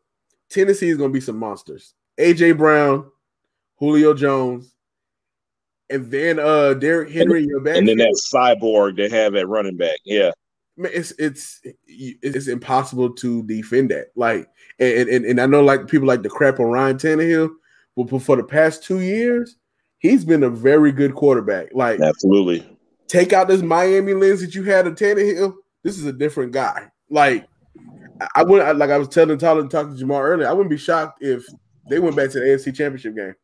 [0.49, 1.95] Tennessee is gonna be some monsters.
[2.18, 3.11] AJ Brown,
[3.80, 4.74] Julio Jones,
[5.95, 7.88] and then uh Derrick Henry your backfield.
[7.88, 9.99] And then that cyborg they have at running back.
[10.05, 10.32] Yeah.
[10.76, 14.09] man, it's it's it's impossible to defend that.
[14.16, 17.51] Like, and and, and I know like people like the crap on Ryan Tannehill,
[17.97, 19.57] but for the past two years,
[19.99, 21.68] he's been a very good quarterback.
[21.72, 22.66] Like, Absolutely.
[23.07, 25.55] take out this Miami lens that you had of Tannehill.
[25.82, 26.88] This is a different guy.
[27.11, 27.47] Like,
[28.34, 30.49] I- wouldn't like I was telling Tyler talking to Jamal earlier.
[30.49, 31.47] I wouldn't be shocked if
[31.88, 33.34] they went back to the AFC Championship game.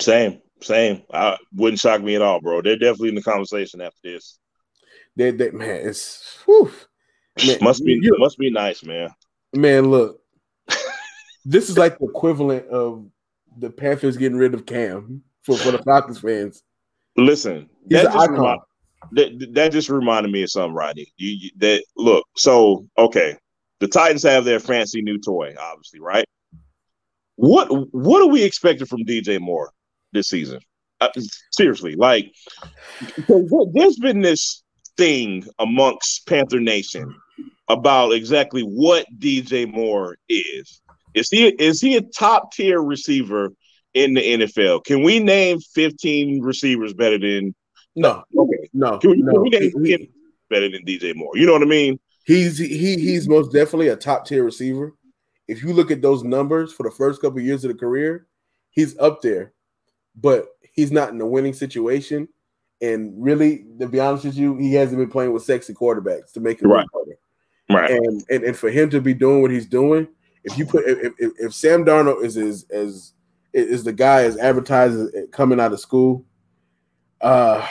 [0.00, 0.40] Same.
[0.64, 1.02] Same.
[1.12, 2.62] I wouldn't shock me at all, bro.
[2.62, 4.38] They're definitely in the conversation after this.
[5.14, 6.70] They, they man, it's whew.
[7.46, 9.10] Man, must be you- must be nice, man.
[9.54, 10.20] Man, look,
[11.44, 13.06] this is like the equivalent of
[13.58, 16.62] the Panthers getting rid of Cam for, for the Falcons fans.
[17.16, 18.38] Listen, He's that just, icon.
[19.12, 21.12] remi- that, that just reminded me of something, Rodney.
[21.16, 23.36] You, you that look, so okay,
[23.80, 26.24] the Titans have their fancy new toy, obviously, right?
[27.34, 29.72] What what are we expecting from DJ Moore
[30.14, 30.60] this season?
[31.00, 31.08] Uh,
[31.50, 32.32] seriously, like
[33.72, 34.62] there's been this
[34.96, 37.14] thing amongst Panther Nation
[37.68, 40.80] about exactly what DJ Moore is.
[41.14, 43.50] Is he is he a top tier receiver
[43.94, 44.84] in the NFL?
[44.84, 47.54] Can we name 15 receivers better than
[47.96, 48.68] No, okay?
[48.72, 49.40] no, Can we, can no.
[49.40, 50.10] we name He-
[50.50, 51.36] better than DJ Moore?
[51.36, 51.98] You know what I mean?
[52.26, 54.92] he's he he's most definitely a top tier receiver.
[55.46, 58.26] If you look at those numbers for the first couple of years of the career,
[58.70, 59.52] he's up there,
[60.20, 62.28] but he's not in a winning situation.
[62.80, 66.40] And really, to be honest with you, he hasn't been playing with sexy quarterbacks to
[66.40, 66.86] make it Right.
[66.92, 67.18] better.
[67.80, 67.90] Right.
[67.92, 70.06] and, and and for him to be doing what he's doing,
[70.44, 73.12] if you put if if, if Sam Darnold is as as
[73.54, 76.26] is the guy as advertised coming out of school,
[77.22, 77.66] uh,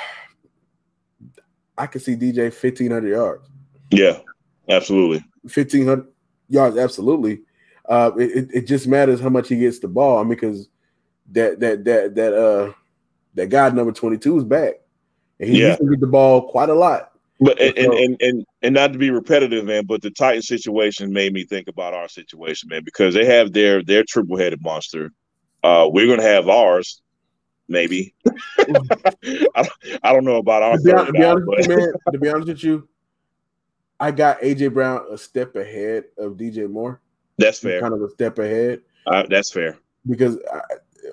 [1.77, 3.47] I could see DJ fifteen hundred yards,
[3.91, 4.19] Yeah,
[4.69, 5.23] absolutely.
[5.47, 6.07] fifteen hundred
[6.49, 7.41] yards, absolutely.
[7.87, 10.17] Uh, it, it- it just matters how much he gets the ball.
[10.17, 10.69] I mean, because
[11.31, 12.73] that that that that uh
[13.35, 14.75] that guy number twenty two is back,
[15.39, 15.71] and he, Yeah.
[15.71, 17.11] he can get the ball quite a lot.
[17.39, 20.41] But and, and, So- and and and not to be repetitive, man, but the Titan
[20.41, 24.61] situation made me think about our situation, man, because they have their their triple headed
[24.61, 25.11] monster.
[25.63, 27.01] Uh, we're gonna have ours,
[27.67, 28.13] maybe.
[28.59, 28.65] I,
[29.55, 29.69] don't,
[30.03, 31.93] I don't know about our to be, hon- third to be honest with you, man,
[32.11, 32.87] to be honest with you,
[33.99, 37.01] I got AJ Brown a step ahead of DJ Moore,
[37.37, 37.79] that's fair.
[37.81, 39.77] kind of a step ahead Uh, that's fair.
[40.07, 40.59] because I,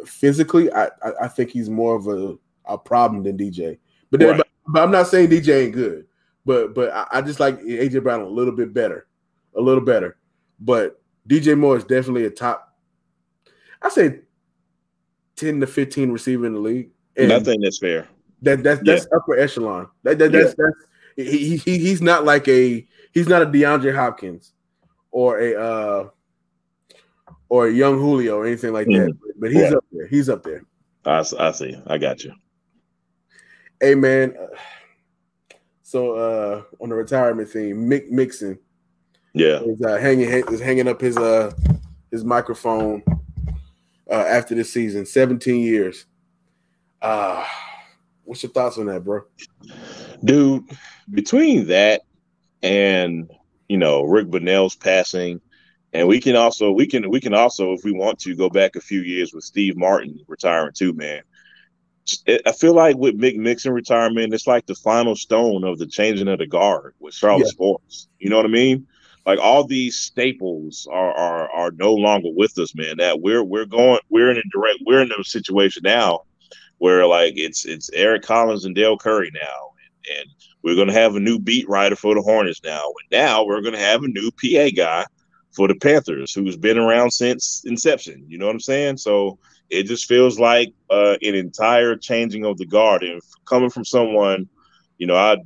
[0.05, 2.37] physically, I, I I think he's more of a,
[2.67, 3.79] a problem than DJ.
[4.11, 4.37] But, then, Right.
[4.39, 6.07] but but I'm not saying DJ ain't good,
[6.45, 9.07] but but I, I just like AJ Brown a little bit better,
[9.57, 10.17] a little better.
[10.61, 12.77] But DJ Moore is definitely a top.
[13.83, 14.21] I say
[15.37, 16.91] ten to fifteen receiver in the league.
[17.17, 18.09] And I think that's fair.
[18.43, 19.89] That that's that's upper echelon.
[20.03, 20.77] That, that that's that's
[21.17, 24.53] he, he he's not like a he's not a DeAndre Hopkins
[25.11, 26.09] or a uh
[27.51, 29.15] or young Julio or anything like that.
[29.39, 29.75] But he's Right.
[29.75, 30.07] up there.
[30.07, 30.63] He's up there.
[31.05, 31.77] I, I see.
[31.87, 32.33] I got you.
[33.81, 34.35] Hey man.
[34.41, 34.57] uh,
[35.83, 38.59] So uh on the retirement theme, Mick Mixon
[39.35, 39.61] Yeah.
[39.61, 41.53] is uh, hanging is hanging up his uh
[42.11, 43.03] his microphone
[44.11, 45.05] uh after this season.
[45.07, 46.07] 17 years.
[47.03, 47.45] Uh
[48.25, 49.23] what's your thoughts on that, bro?
[50.25, 50.63] dude
[51.13, 52.03] between that
[52.63, 53.31] and
[53.71, 55.41] you know rick Bonnell's passing
[55.93, 58.77] and we can also we can we can also if we want to go back
[58.77, 61.23] a few years with steve martin retiring too man
[62.47, 66.29] i feel like with mick mixon retirement it's like the final stone of the changing
[66.29, 67.51] of the guard with charlotte Yeah.
[67.51, 68.87] sports you know what i mean
[69.27, 73.67] like all these staples are are are no longer with us man that we're we're
[73.67, 76.21] going we're in a direct we're in a situation now
[76.79, 79.71] where like it's it's eric collins and dell curry now
[80.19, 80.31] and
[80.63, 82.83] we're going to have a new beat writer for the Hornets now.
[82.85, 85.05] And now we're going to have a new PA guy
[85.53, 88.25] for the Panthers who's been around since inception.
[88.29, 88.99] You know what I'm saying?
[88.99, 89.39] So
[89.71, 93.03] it just feels like uh, an entire changing of the guard.
[93.03, 94.49] And coming from someone,
[94.99, 95.39] You know, I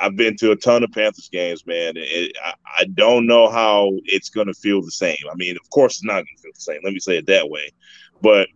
[0.00, 1.94] I've been to a ton of Panthers games, man.
[1.96, 5.16] It, I, I don't know how it's going to feel the same.
[5.30, 6.80] I mean, of course, it's not going to feel the same.
[6.84, 7.70] Let me say it that way.
[8.22, 8.48] But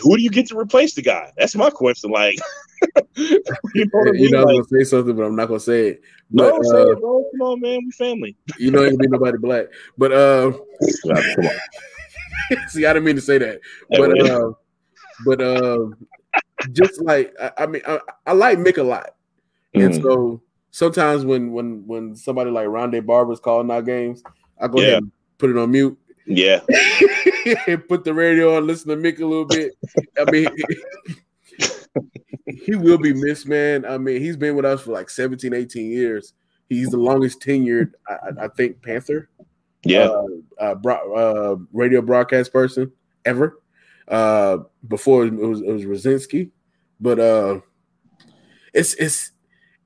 [0.00, 1.32] who do you get to replace the guy?
[1.36, 2.10] That's my question.
[2.10, 2.36] Like,
[3.16, 3.40] you
[3.74, 4.30] know, I, mean?
[4.30, 6.02] know like, I'm gonna say something, but I'm not gonna say it.
[6.30, 7.24] But, no, say uh, it, bro.
[7.32, 7.80] Come on, man.
[7.84, 8.36] We family.
[8.58, 9.66] You know, ain't gonna be nobody black.
[9.98, 11.50] But uh, come on.
[12.68, 13.60] See, I didn't mean to say that,
[13.90, 14.52] but uh,
[15.24, 15.86] but uh,
[16.72, 19.14] just like I, I mean, I, I, like Mick a lot,
[19.74, 19.84] mm.
[19.84, 24.22] and so sometimes when when when somebody like Rondé Barber's calling our games,
[24.60, 24.86] I go yeah.
[24.86, 25.98] ahead and put it on mute.
[26.26, 26.60] Yeah,
[27.66, 29.72] and put the radio on, listen to Mick a little bit.
[30.18, 30.48] I mean,
[32.64, 33.84] he will be missed, man.
[33.84, 36.34] I mean, he's been with us for like 17, 18 years.
[36.68, 39.28] He's the longest tenured, I, I think, Panther.
[39.84, 40.26] Yeah, uh,
[40.58, 42.92] uh, bro- uh, radio broadcast person
[43.24, 43.60] ever.
[44.06, 46.50] Uh, before it was, it was Rosinski,
[47.00, 47.60] but uh,
[48.72, 49.32] it's it's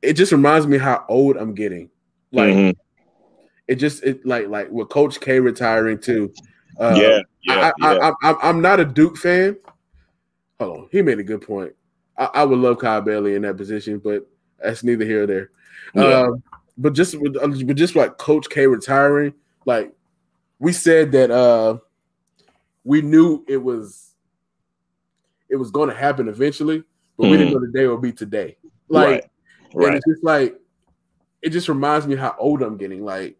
[0.03, 1.91] it just reminds me how old I'm getting.
[2.31, 2.79] Like mm-hmm.
[3.69, 6.33] it just it like like with Coach K retiring too.
[6.79, 8.13] Uh, yeah, yeah, I, yeah.
[8.23, 9.57] I, I, I'm not a Duke fan.
[10.61, 11.73] Hold on, he made a good point.
[12.19, 14.27] I, I would love Kyle Bailey in that position, but
[14.63, 15.51] that's neither here or there.
[15.95, 16.03] Yeah.
[16.03, 16.31] Uh,
[16.79, 19.93] but just with, uh, with just like Coach K retiring, like
[20.59, 21.79] we said that uh
[22.85, 24.15] we knew it was
[25.49, 26.83] it was going to happen eventually,
[27.17, 27.31] but mm.
[27.31, 27.63] we didn't mm-hmm.
[27.63, 28.57] know the day would be today.
[28.89, 29.25] Like, right.
[29.75, 29.87] Right.
[29.89, 30.59] and it's just like
[31.43, 33.05] it just reminds me how old I'm getting.
[33.05, 33.37] Like,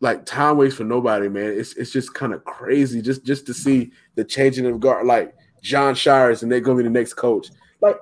[0.00, 1.58] like time waits for nobody, man.
[1.58, 5.06] It's it's just kind of crazy just just to see the changing of guard.
[5.06, 7.48] Like Jon Scheyer, and they're gonna be the next coach.
[7.80, 7.96] Like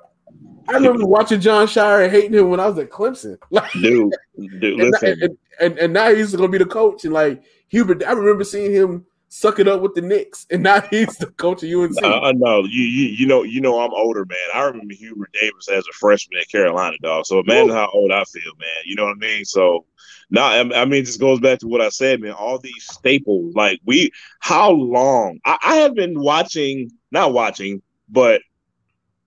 [0.69, 3.39] I remember watching Jon Scheyer and hating him when I was at Clemson.
[3.51, 4.13] Like, dude,
[4.61, 7.05] dude, and, and, and, and, now he's gonna be the coach.
[7.05, 10.81] And like Hubert, I remember seeing him suck it up with the Knicks, and now
[10.91, 12.03] he's the coach of UNC.
[12.03, 14.39] I know you, you, you know, you know, I'm older, man.
[14.55, 17.27] I remember Hubert Davis as a freshman at Carolina, dog.
[17.27, 17.75] So imagine Whoa.
[17.75, 18.83] how old I feel, man.
[18.85, 19.45] You know what I mean?
[19.45, 19.85] So
[20.31, 22.33] now, I mean, this goes back to what I said, man.
[22.33, 24.11] All these staples, like we,
[24.41, 25.39] how long?
[25.45, 28.43] I, I have been watching, not watching, but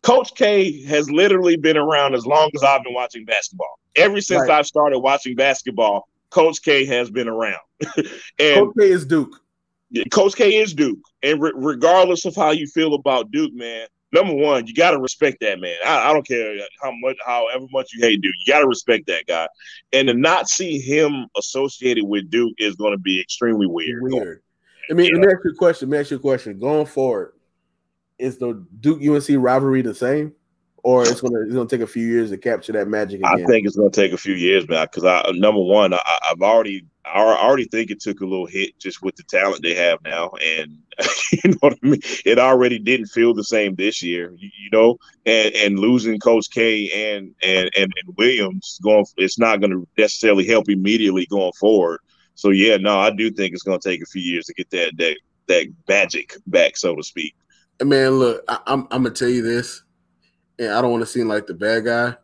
[0.01, 3.79] Coach K has literally been around as long as I've been watching basketball.
[3.95, 4.59] Ever since right.
[4.59, 7.59] I've started watching basketball, Coach K has been around.
[7.97, 8.05] and
[8.37, 9.35] Coach K is Duke.
[10.11, 14.33] Coach K is Duke, and re- regardless of how you feel about Duke, man, number
[14.33, 15.75] one, you got to respect that man.
[15.85, 19.07] I, I, don't care how much, however much you hate Duke, you got to respect
[19.07, 19.47] that guy.
[19.91, 24.03] And to not see him associated with Duke is going to be extremely weird.
[24.03, 24.43] Weird.
[24.89, 25.89] I mean, let me ask you a question.
[25.89, 26.59] Let me ask you a question.
[26.59, 27.33] Going forward,
[28.19, 30.33] is the Duke UNC rivalry the same?
[30.83, 33.19] or it's gonna it's gonna take a few years to capture that magic.
[33.19, 33.43] Again?
[33.43, 34.85] I think it's gonna take a few years, man.
[34.85, 38.45] Because I uh, number one, I, have already I already think it took a little
[38.45, 40.77] hit just with the talent they have now, and
[41.31, 42.01] you know what I mean.
[42.25, 46.49] It already didn't feel the same this year, you, you know, and and losing Coach
[46.51, 51.53] K and and and, and Williams going, it's not going to necessarily help immediately going
[51.53, 51.99] forward.
[52.35, 54.69] So yeah, no, I do think it's going to take a few years to get
[54.69, 55.17] that that
[55.47, 57.35] that magic back, so to speak.
[57.81, 59.83] Man, look, I, I'm I'm gonna tell you this
[60.59, 62.15] and I don't want to seem like the bad guy.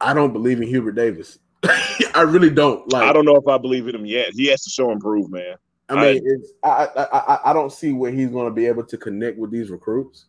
[0.00, 1.38] I don't believe in Hubert Davis.
[2.14, 2.90] I really don't.
[2.92, 4.30] Like I don't know if I believe in him yet.
[4.32, 5.56] He has to show improve, man.
[5.90, 8.84] I mean, I, it's, I, I I don't see where he's going to be able
[8.84, 10.26] to connect with these recruits.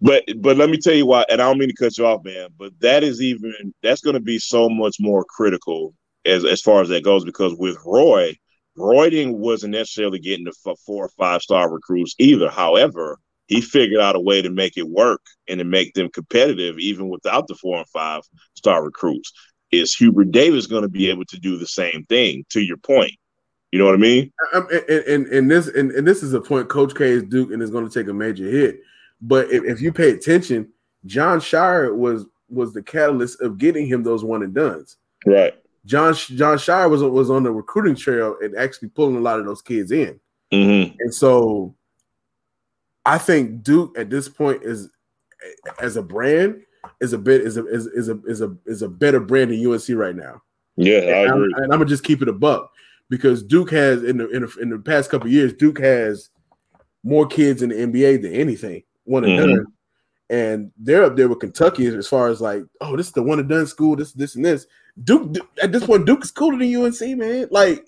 [0.00, 2.24] But but let me tell you why, and I don't mean to cut you off,
[2.24, 2.48] man.
[2.58, 5.94] But that is even that's going to be so much more critical
[6.24, 8.34] as as far as that goes because with Roy,
[8.76, 12.48] Royding wasn't necessarily getting the four or five star recruits either.
[12.48, 13.18] However,
[13.48, 17.08] he figured out a way to make it work and to make them competitive even
[17.08, 18.22] without the four and five
[18.54, 19.32] star recruits.
[19.72, 22.44] Is Hubert Davis going to be able to do the same thing?
[22.50, 23.12] To your point,
[23.72, 24.32] you know what I mean?
[24.52, 26.68] And, and, and this and, and, this is a point.
[26.68, 28.80] Coach K is Duke and is going to take a major hit.
[29.20, 30.68] But if, if you pay attention,
[31.04, 34.96] Jon Scheyer was was the catalyst of getting him those one and duns.
[35.26, 35.54] Right.
[35.84, 39.46] John Jon Scheyer was was on the recruiting trail and actually pulling a lot of
[39.46, 40.18] those kids in.
[40.52, 40.96] Mm-hmm.
[40.98, 41.74] And so
[43.08, 44.90] I think Duke at this point is
[45.80, 46.62] as a brand
[47.00, 49.66] is a bit is a is, is a is a is a better brand than
[49.66, 50.42] UNC right now.
[50.76, 51.52] Yeah, I agree.
[51.56, 52.70] I'm, and I'm gonna just keep it a buck
[53.08, 56.28] because Duke has in the in the, in the past couple years, Duke has
[57.02, 59.54] more kids in the NBA than anything one and mm-hmm.
[59.54, 59.66] done,
[60.28, 63.38] and they're up there with Kentucky as far as like, oh, this is the one
[63.38, 64.66] and done school, this this and this.
[65.02, 67.48] Duke, Duke at this point, Duke is cooler than UNC, man.
[67.50, 67.86] Like,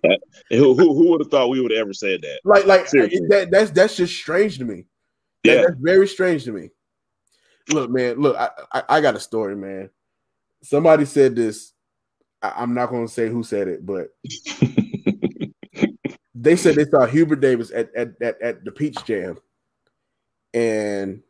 [0.48, 2.40] who who, who would have thought we would have ever said that?
[2.44, 4.86] Like, like that, that's that's just strange to me.
[5.44, 6.70] Yeah, that, that's very strange to me.
[7.70, 9.90] Look, man, look, I, I, I got a story, man.
[10.62, 11.72] Somebody said this.
[12.42, 14.08] I, am not going to say who said it, but
[16.34, 19.38] they said they saw Hubert Davis at, at, at, at the Peach Jam,
[20.54, 21.22] and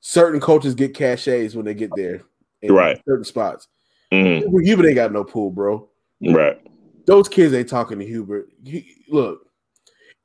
[0.00, 2.22] certain coaches get cachets when they get there.
[2.62, 3.00] in Right.
[3.06, 3.68] certain spots.
[4.12, 4.64] Mhm.
[4.64, 5.88] Hubert ain't got no pool, bro.
[6.20, 6.60] Right.
[7.06, 8.48] Those kids ain't talking to Hubert.
[8.64, 9.47] He, look,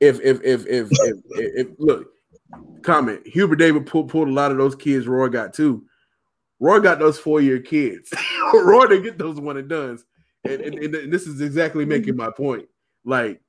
[0.04, 2.08] if if if if if, if, if look,
[2.84, 5.08] comment Hubert David pulled pulled a lot of those kids.
[5.08, 5.86] Roy got too.
[6.60, 8.14] Roy got those four year kids.
[8.54, 10.06] Roy didn't get those one and duns.
[10.46, 12.68] And, and, and this is exactly making my point.
[13.06, 13.42] Like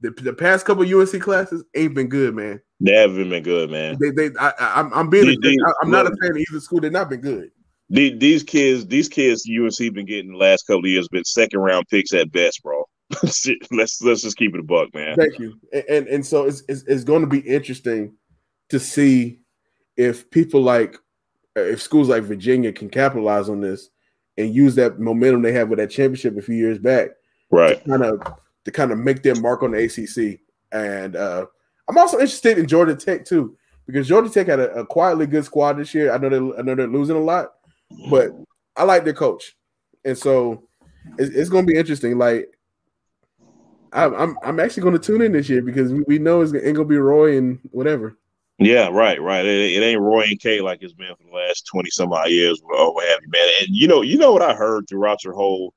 [0.00, 2.60] the, the past couple UNC classes ain't been good, man.
[2.80, 3.96] They haven't been good, man.
[4.00, 6.36] They, they, I, I, I'm, I'm being, They- they- I, am not a fan of
[6.36, 6.80] either school.
[6.80, 7.50] They've not been good.
[7.90, 11.60] The- These kids, these kids, UNC been getting the last couple of years been second
[11.60, 12.84] round picks at best, bro.
[13.70, 15.16] let's let's just keep it a buck, man.
[15.16, 15.58] Thank you.
[15.72, 18.14] And and, and so it's, it's it's going to be interesting
[18.68, 19.40] to see
[19.96, 20.96] if people like
[21.54, 23.90] if schools like Virginia can capitalize on this
[24.38, 27.10] and use that momentum they had with that championship a few years back
[27.50, 27.84] Right.
[27.84, 28.20] kind of
[28.64, 30.40] to kind of make their mark on the ACC.
[30.72, 31.44] And uh,
[31.88, 33.56] I'm also interested in Georgia Tech too
[33.86, 36.12] because Georgia Tech had a, a quietly good squad this year.
[36.12, 37.52] I know they I know they're losing a lot,
[38.08, 38.30] but
[38.76, 39.54] I like their coach,
[40.04, 40.66] and so
[41.18, 42.16] it's, it's going to be interesting.
[42.16, 42.48] Like
[43.92, 46.54] I'm I'm, I'm actually going to tune in this year because we, we know it's
[46.54, 48.16] ain't to be Roy and whatever.
[48.58, 49.44] Yeah, right, right.
[49.44, 52.30] It, it ain't Roy and K like it's been for the last twenty some odd
[52.30, 53.48] years or what have you, man.
[53.60, 55.74] And you know, you know what I heard throughout your whole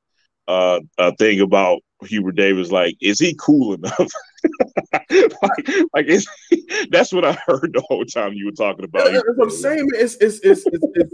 [0.47, 2.71] uh, uh thing about Hubert Davis.
[2.71, 4.11] Like, is he cool enough?
[5.11, 9.11] like, like is he, that's what I heard the whole time you were talking about.
[9.11, 9.89] That's what I'm saying.
[9.95, 11.13] It's it's it's, it's, it's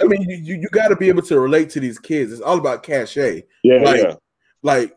[0.00, 2.32] I mean you you, you got to be able to relate to these kids.
[2.32, 3.44] It's all about cachet.
[3.62, 4.14] Yeah, Like- yeah.
[4.62, 4.96] Like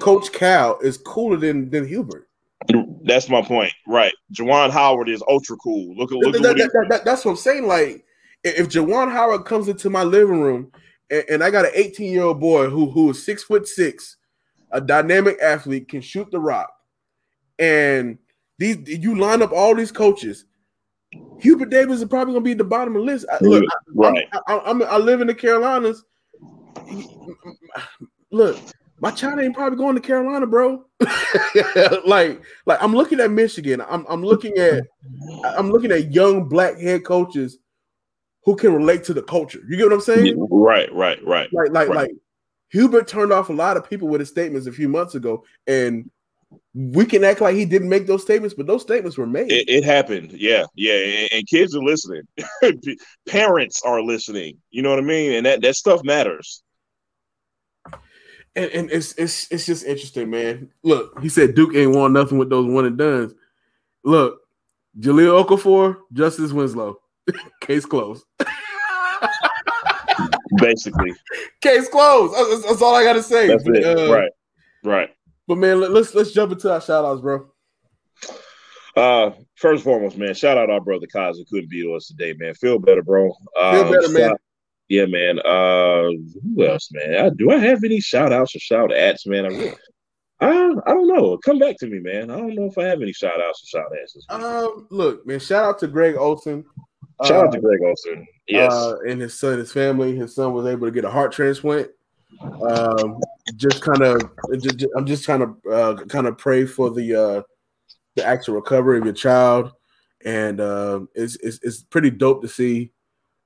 [0.00, 2.28] Coach Cal is cooler than than Hubert.
[3.04, 3.72] That's my point.
[3.86, 4.12] Right.
[4.32, 5.94] Juwan Howard is ultra cool.
[5.96, 7.66] Look at look That- that- that- that- that- that's what I'm saying.
[7.66, 8.04] Like,
[8.42, 10.72] if Juwan Howard comes into my living room
[11.10, 14.16] and, and I got an 18 year old boy who who is six foot six,
[14.70, 16.70] a dynamic athlete, can shoot the rock,
[17.58, 18.18] and
[18.58, 20.46] these you line up all these coaches,
[21.40, 23.26] Hubert Davis is probably gonna be at the bottom of the list.
[23.30, 23.64] I, look,
[23.94, 24.26] right.
[24.32, 26.04] I, I, I'm, I live in the Carolinas.
[28.30, 28.56] Look,
[29.04, 30.82] my child ain't probably going to Carolina, bro.
[32.06, 33.82] like, like I'm looking at Michigan.
[33.86, 34.82] I'm, I'm looking at,
[35.44, 37.58] I'm looking at young black head coaches
[38.46, 39.60] who can relate to the culture.
[39.68, 40.36] You get what I'm saying?
[40.50, 41.52] Right, right, right.
[41.52, 41.96] Like, like, Right.
[41.96, 42.12] like
[42.70, 46.10] Hubert turned off a lot of people with his statements a few months ago, and
[46.72, 49.52] we can act like he didn't make those statements, but those statements were made.
[49.52, 50.32] It, it happened.
[50.32, 50.94] Yeah, yeah.
[50.94, 52.22] And, and kids are listening.
[53.28, 54.56] Parents are listening.
[54.70, 55.32] You know what I mean?
[55.32, 56.63] And that, that stuff matters.
[58.56, 60.70] And, and it's it's it's just interesting, man.
[60.84, 63.34] Look, he said Duke ain't won nothing with those one and duns.
[64.04, 64.40] Look,
[64.98, 66.98] Jahlil Okafor, Justice Winslow,
[67.60, 68.24] case closed.
[70.58, 71.12] Basically.
[71.60, 72.34] Case closed.
[72.34, 73.48] That's, that's all I gotta say.
[73.48, 73.84] That's it.
[73.84, 74.30] Uh, right.
[74.84, 75.10] Right.
[75.48, 77.46] But man, let, us let's jump into our shout outs, bro.
[78.96, 82.34] Uh, first and foremost, man, shout out our brother Kaiser couldn't be with us today,
[82.38, 82.54] man.
[82.54, 83.32] Feel better, bro.
[83.54, 84.30] Feel Um, better, man.
[84.30, 84.40] shout-
[84.88, 85.38] Yeah, man.
[85.40, 86.10] Uh,
[86.54, 87.24] who else, man?
[87.24, 89.46] I, do I have any shout outs or shout ats, man?
[89.46, 89.74] I, really,
[90.40, 90.48] I,
[90.86, 91.38] I don't know.
[91.38, 92.30] Come back to me, man.
[92.30, 94.16] I don't know if I have any shout outs or shout this.
[94.28, 96.64] Um, look, man, shout out to Greg Olsen.
[97.24, 98.26] shout Uh, out to Greg Olsen.
[98.46, 98.72] Yes.
[98.72, 100.14] uh, and his son, his family.
[100.16, 101.88] His son was able to get a heart transplant.
[102.68, 103.20] Um,
[103.56, 104.20] just kind of,
[104.60, 107.42] just, I'm just trying to uh, kind of pray for the uh,
[108.16, 109.72] the actual recovery of your child,
[110.24, 112.92] and uh, it's, it's it's pretty dope to see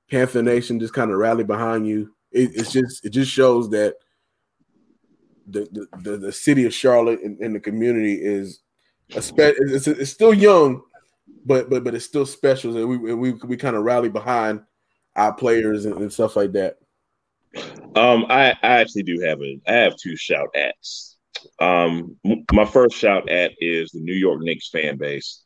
[0.09, 2.11] Panther Nation just kind of rally behind you.
[2.31, 3.95] It, it's just it just shows that
[5.47, 8.61] the the, the, the city of Charlotte and, and the community is
[9.15, 10.81] a spe- it's, it's still young,
[11.45, 12.75] but but but it's still special.
[12.77, 14.61] And we we we kind of rally behind
[15.15, 16.77] our players and, and stuff like that.
[17.95, 21.17] Um, I, I actually do have a I have two shout ats.
[21.59, 22.15] Um,
[22.51, 25.43] my first shout at is the New York Knicks fan base.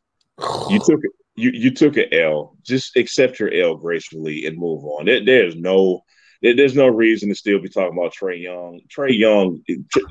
[0.70, 1.12] You took it.
[1.36, 2.56] You you took an L.
[2.64, 5.06] Just accept your L gracefully and move on.
[5.06, 6.02] There, there's no
[6.42, 8.82] there- there's no reason to still be talking about Trae Young.
[8.96, 9.62] Trae Young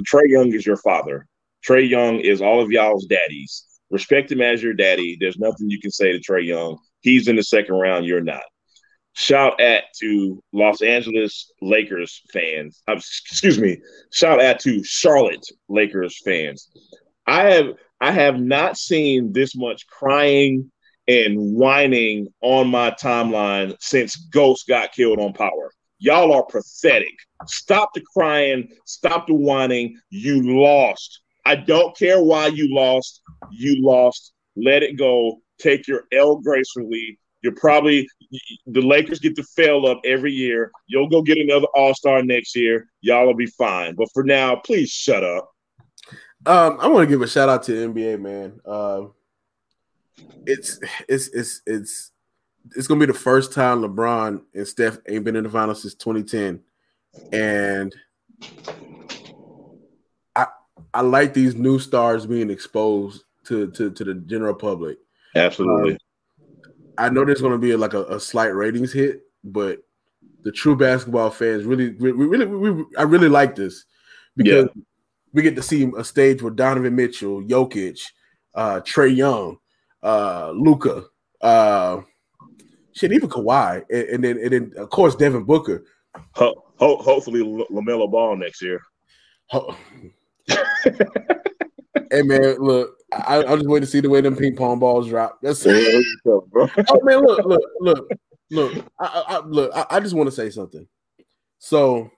[0.07, 1.27] Trae Young is your father.
[1.67, 3.65] Trae Young is all of y'all's daddies.
[3.91, 5.17] Respect him as your daddy.
[5.21, 6.79] There's nothing you can say to Trae Young.
[7.01, 8.07] He's in the second round.
[8.07, 8.43] You're not.
[9.15, 12.83] Shout at to Los Angeles Lakers fans.
[12.89, 13.79] Uh, excuse me.
[14.11, 16.71] Shout out to Charlotte Lakers fans.
[17.27, 20.73] I have I have not seen this much crying
[21.13, 25.71] and whining on my timeline since Ghost got killed on Power.
[25.99, 27.15] Y'all are pathetic.
[27.47, 28.69] Stop the crying.
[28.87, 29.99] Stop the whining.
[30.11, 31.21] You lost.
[31.45, 33.21] I don't care why you lost.
[33.51, 34.33] You lost.
[34.57, 35.41] Let it go.
[35.59, 37.19] Take your L gracefully.
[37.43, 38.09] You're probably
[38.67, 40.71] the Lakers get to fail up every year.
[40.87, 42.87] You'll go get another All Star next year.
[43.01, 43.95] Y'all will be fine.
[43.95, 45.51] But for now, please shut up.
[46.47, 48.61] Um, I want to give a shout out to the NBA, man.
[48.65, 49.13] Um,
[50.47, 52.11] it's it's it's it's
[52.77, 55.95] it's gonna be the first time LeBron and Steph ain't been in the finals since
[55.95, 56.61] 2010,
[57.33, 57.95] and
[60.37, 60.47] I
[60.95, 64.99] I like these new stars being exposed to to, to the general public.
[65.35, 65.93] Absolutely.
[65.93, 65.99] Um,
[66.99, 69.79] I know there's going to be like a, a, slight ratings hit, but
[70.43, 73.87] the true basketball fans really, really, really, we, I really like this
[74.37, 74.83] because yeah.
[75.33, 77.99] we get to see a stage where Donovan Mitchell, Jokic,
[78.55, 79.57] uh, Trae Young,
[80.03, 81.05] uh, Luka,
[81.41, 82.01] uh,
[82.93, 85.85] shit, even Kawhi, and, and, then and then of course Devin Booker.
[86.35, 88.81] Ho- ho- hopefully LaMelo Ball next year.
[89.47, 89.77] Ho-
[90.47, 95.09] hey man, look, I, I just wait to see the way them ping pong balls
[95.09, 95.39] drop.
[95.43, 96.05] That's it.
[96.27, 98.09] oh man, look, look, look,
[98.51, 98.87] look.
[98.99, 99.73] I, I look.
[99.75, 100.87] I, I just want to say something.
[101.59, 102.11] So,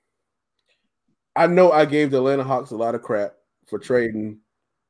[1.37, 3.35] I know I gave the Atlanta Hawks a lot of crap
[3.67, 4.39] for trading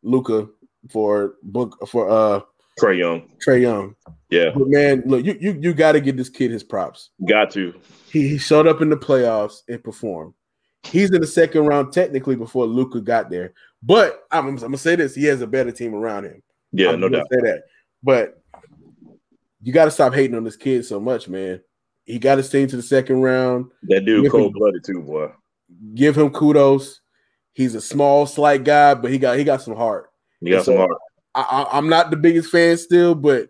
[0.03, 0.49] Luka
[0.90, 2.40] for book for uh
[2.81, 3.29] Trae Young.
[3.45, 3.95] Trae Young.
[4.31, 4.51] Yeah.
[4.55, 7.11] But man, look, you you you got to give this kid his props.
[7.29, 7.75] Got to.
[8.11, 10.35] He, he showed up in the playoffs and performed.
[10.83, 13.55] He's in the second round technically before Luka got there.
[13.83, 16.43] But I'm, I'm, gonna say this: he has a better team around him.
[16.72, 17.27] Yeah, I'm no doubt.
[17.31, 17.62] Say that,
[18.03, 18.43] but
[19.62, 21.61] you got to stop hating on this kid so much, man.
[22.05, 23.70] He got his team to the second round.
[23.85, 25.31] That dude cold blooded too, boy.
[25.95, 27.01] Give him kudos.
[27.55, 30.11] He's a small, slight guy, but he got he got some heart.
[30.41, 30.99] He got so some heart.
[31.35, 33.49] I, am not the biggest fan still, but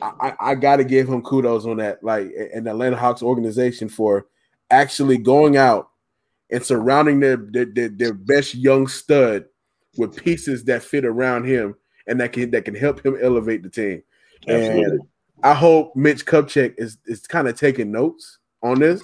[0.00, 2.02] I, I got to give him kudos on that.
[2.02, 4.26] Like, and the Atlanta Hawks organization for
[4.70, 5.90] actually going out
[6.50, 9.44] and surrounding their, their, their, their best young stud
[9.98, 11.74] with pieces that fit around him
[12.06, 14.02] and that can that can help him elevate the team.
[14.46, 14.84] Absolutely.
[14.84, 15.00] And
[15.42, 19.02] I hope Mitch Kupchak is is kind of taking notes on this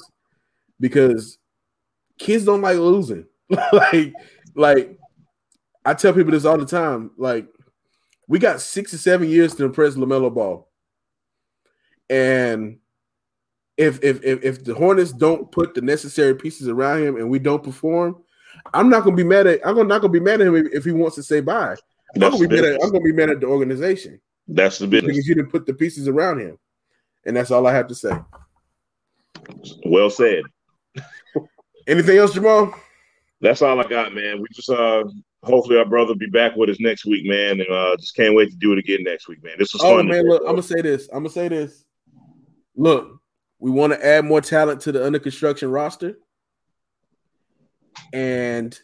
[0.81, 1.39] because
[2.19, 3.27] kids don't like losing.
[3.73, 4.13] like
[4.55, 4.99] like
[5.85, 7.11] I tell people this all the time.
[7.17, 7.47] Like
[8.33, 10.67] we got six or seven years to impress LaMelo Ball,
[12.09, 12.79] and
[13.77, 17.39] if if if, if the Hornets don't put the necessary pieces around him and we
[17.39, 18.23] don't perform,
[18.73, 20.93] I'm not gonna be mad at I'm not gonna be mad at him if, he
[20.93, 21.77] wants to say bye.
[22.15, 24.19] I'm gonna, be mad at, I'm gonna be mad at the organization.
[24.49, 26.59] That's the business because you didn't put the pieces around him,
[27.27, 28.19] and that's all I have to say.
[29.85, 30.45] Well said.
[31.87, 32.75] Anything else, Jamal?
[33.43, 34.41] That's all I got, man.
[34.41, 35.05] We just uh
[35.45, 37.61] hopefully our brother be back with us next week, man.
[37.61, 39.55] And uh just can't wait to do it again next week, man.
[39.59, 40.09] This was oh, fun.
[40.09, 41.09] man, look, I'm gonna say this.
[41.09, 41.85] I'm gonna say this.
[42.77, 43.21] Look,
[43.59, 46.19] we want to add more talent to the under construction roster.
[48.13, 48.79] And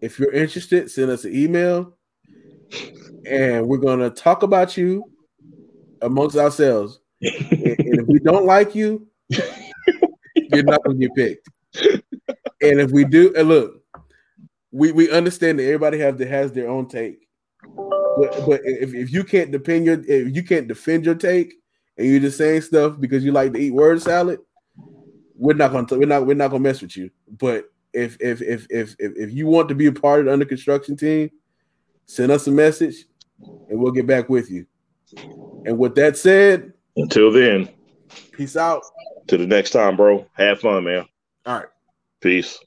[0.00, 1.94] if you're interested, send us an email
[3.26, 5.04] and we're going to talk about you
[6.02, 7.00] amongst ourselves.
[7.20, 11.48] and if we don't like you, you're not to get picked.
[12.60, 13.77] And if we do, and look,
[14.70, 17.26] we, we understand that everybody has, has their own take.
[17.64, 21.54] But, but if, if you can't defend your if you can't defend your take,
[21.96, 24.40] and you're just saying stuff because you like to eat word salad,
[25.36, 27.10] we're not gonna we're not we're not gonna mess with you.
[27.38, 30.32] But if if if if if, if you want to be a part of the
[30.32, 31.30] under construction team,
[32.06, 33.06] send us a message
[33.68, 34.66] and we'll get back with you.
[35.64, 37.68] And with that said, until then,
[38.32, 38.82] peace out.
[39.28, 40.26] To the next time, bro.
[40.32, 41.06] Have fun, man.
[41.46, 41.66] All right.
[42.20, 42.58] Peace.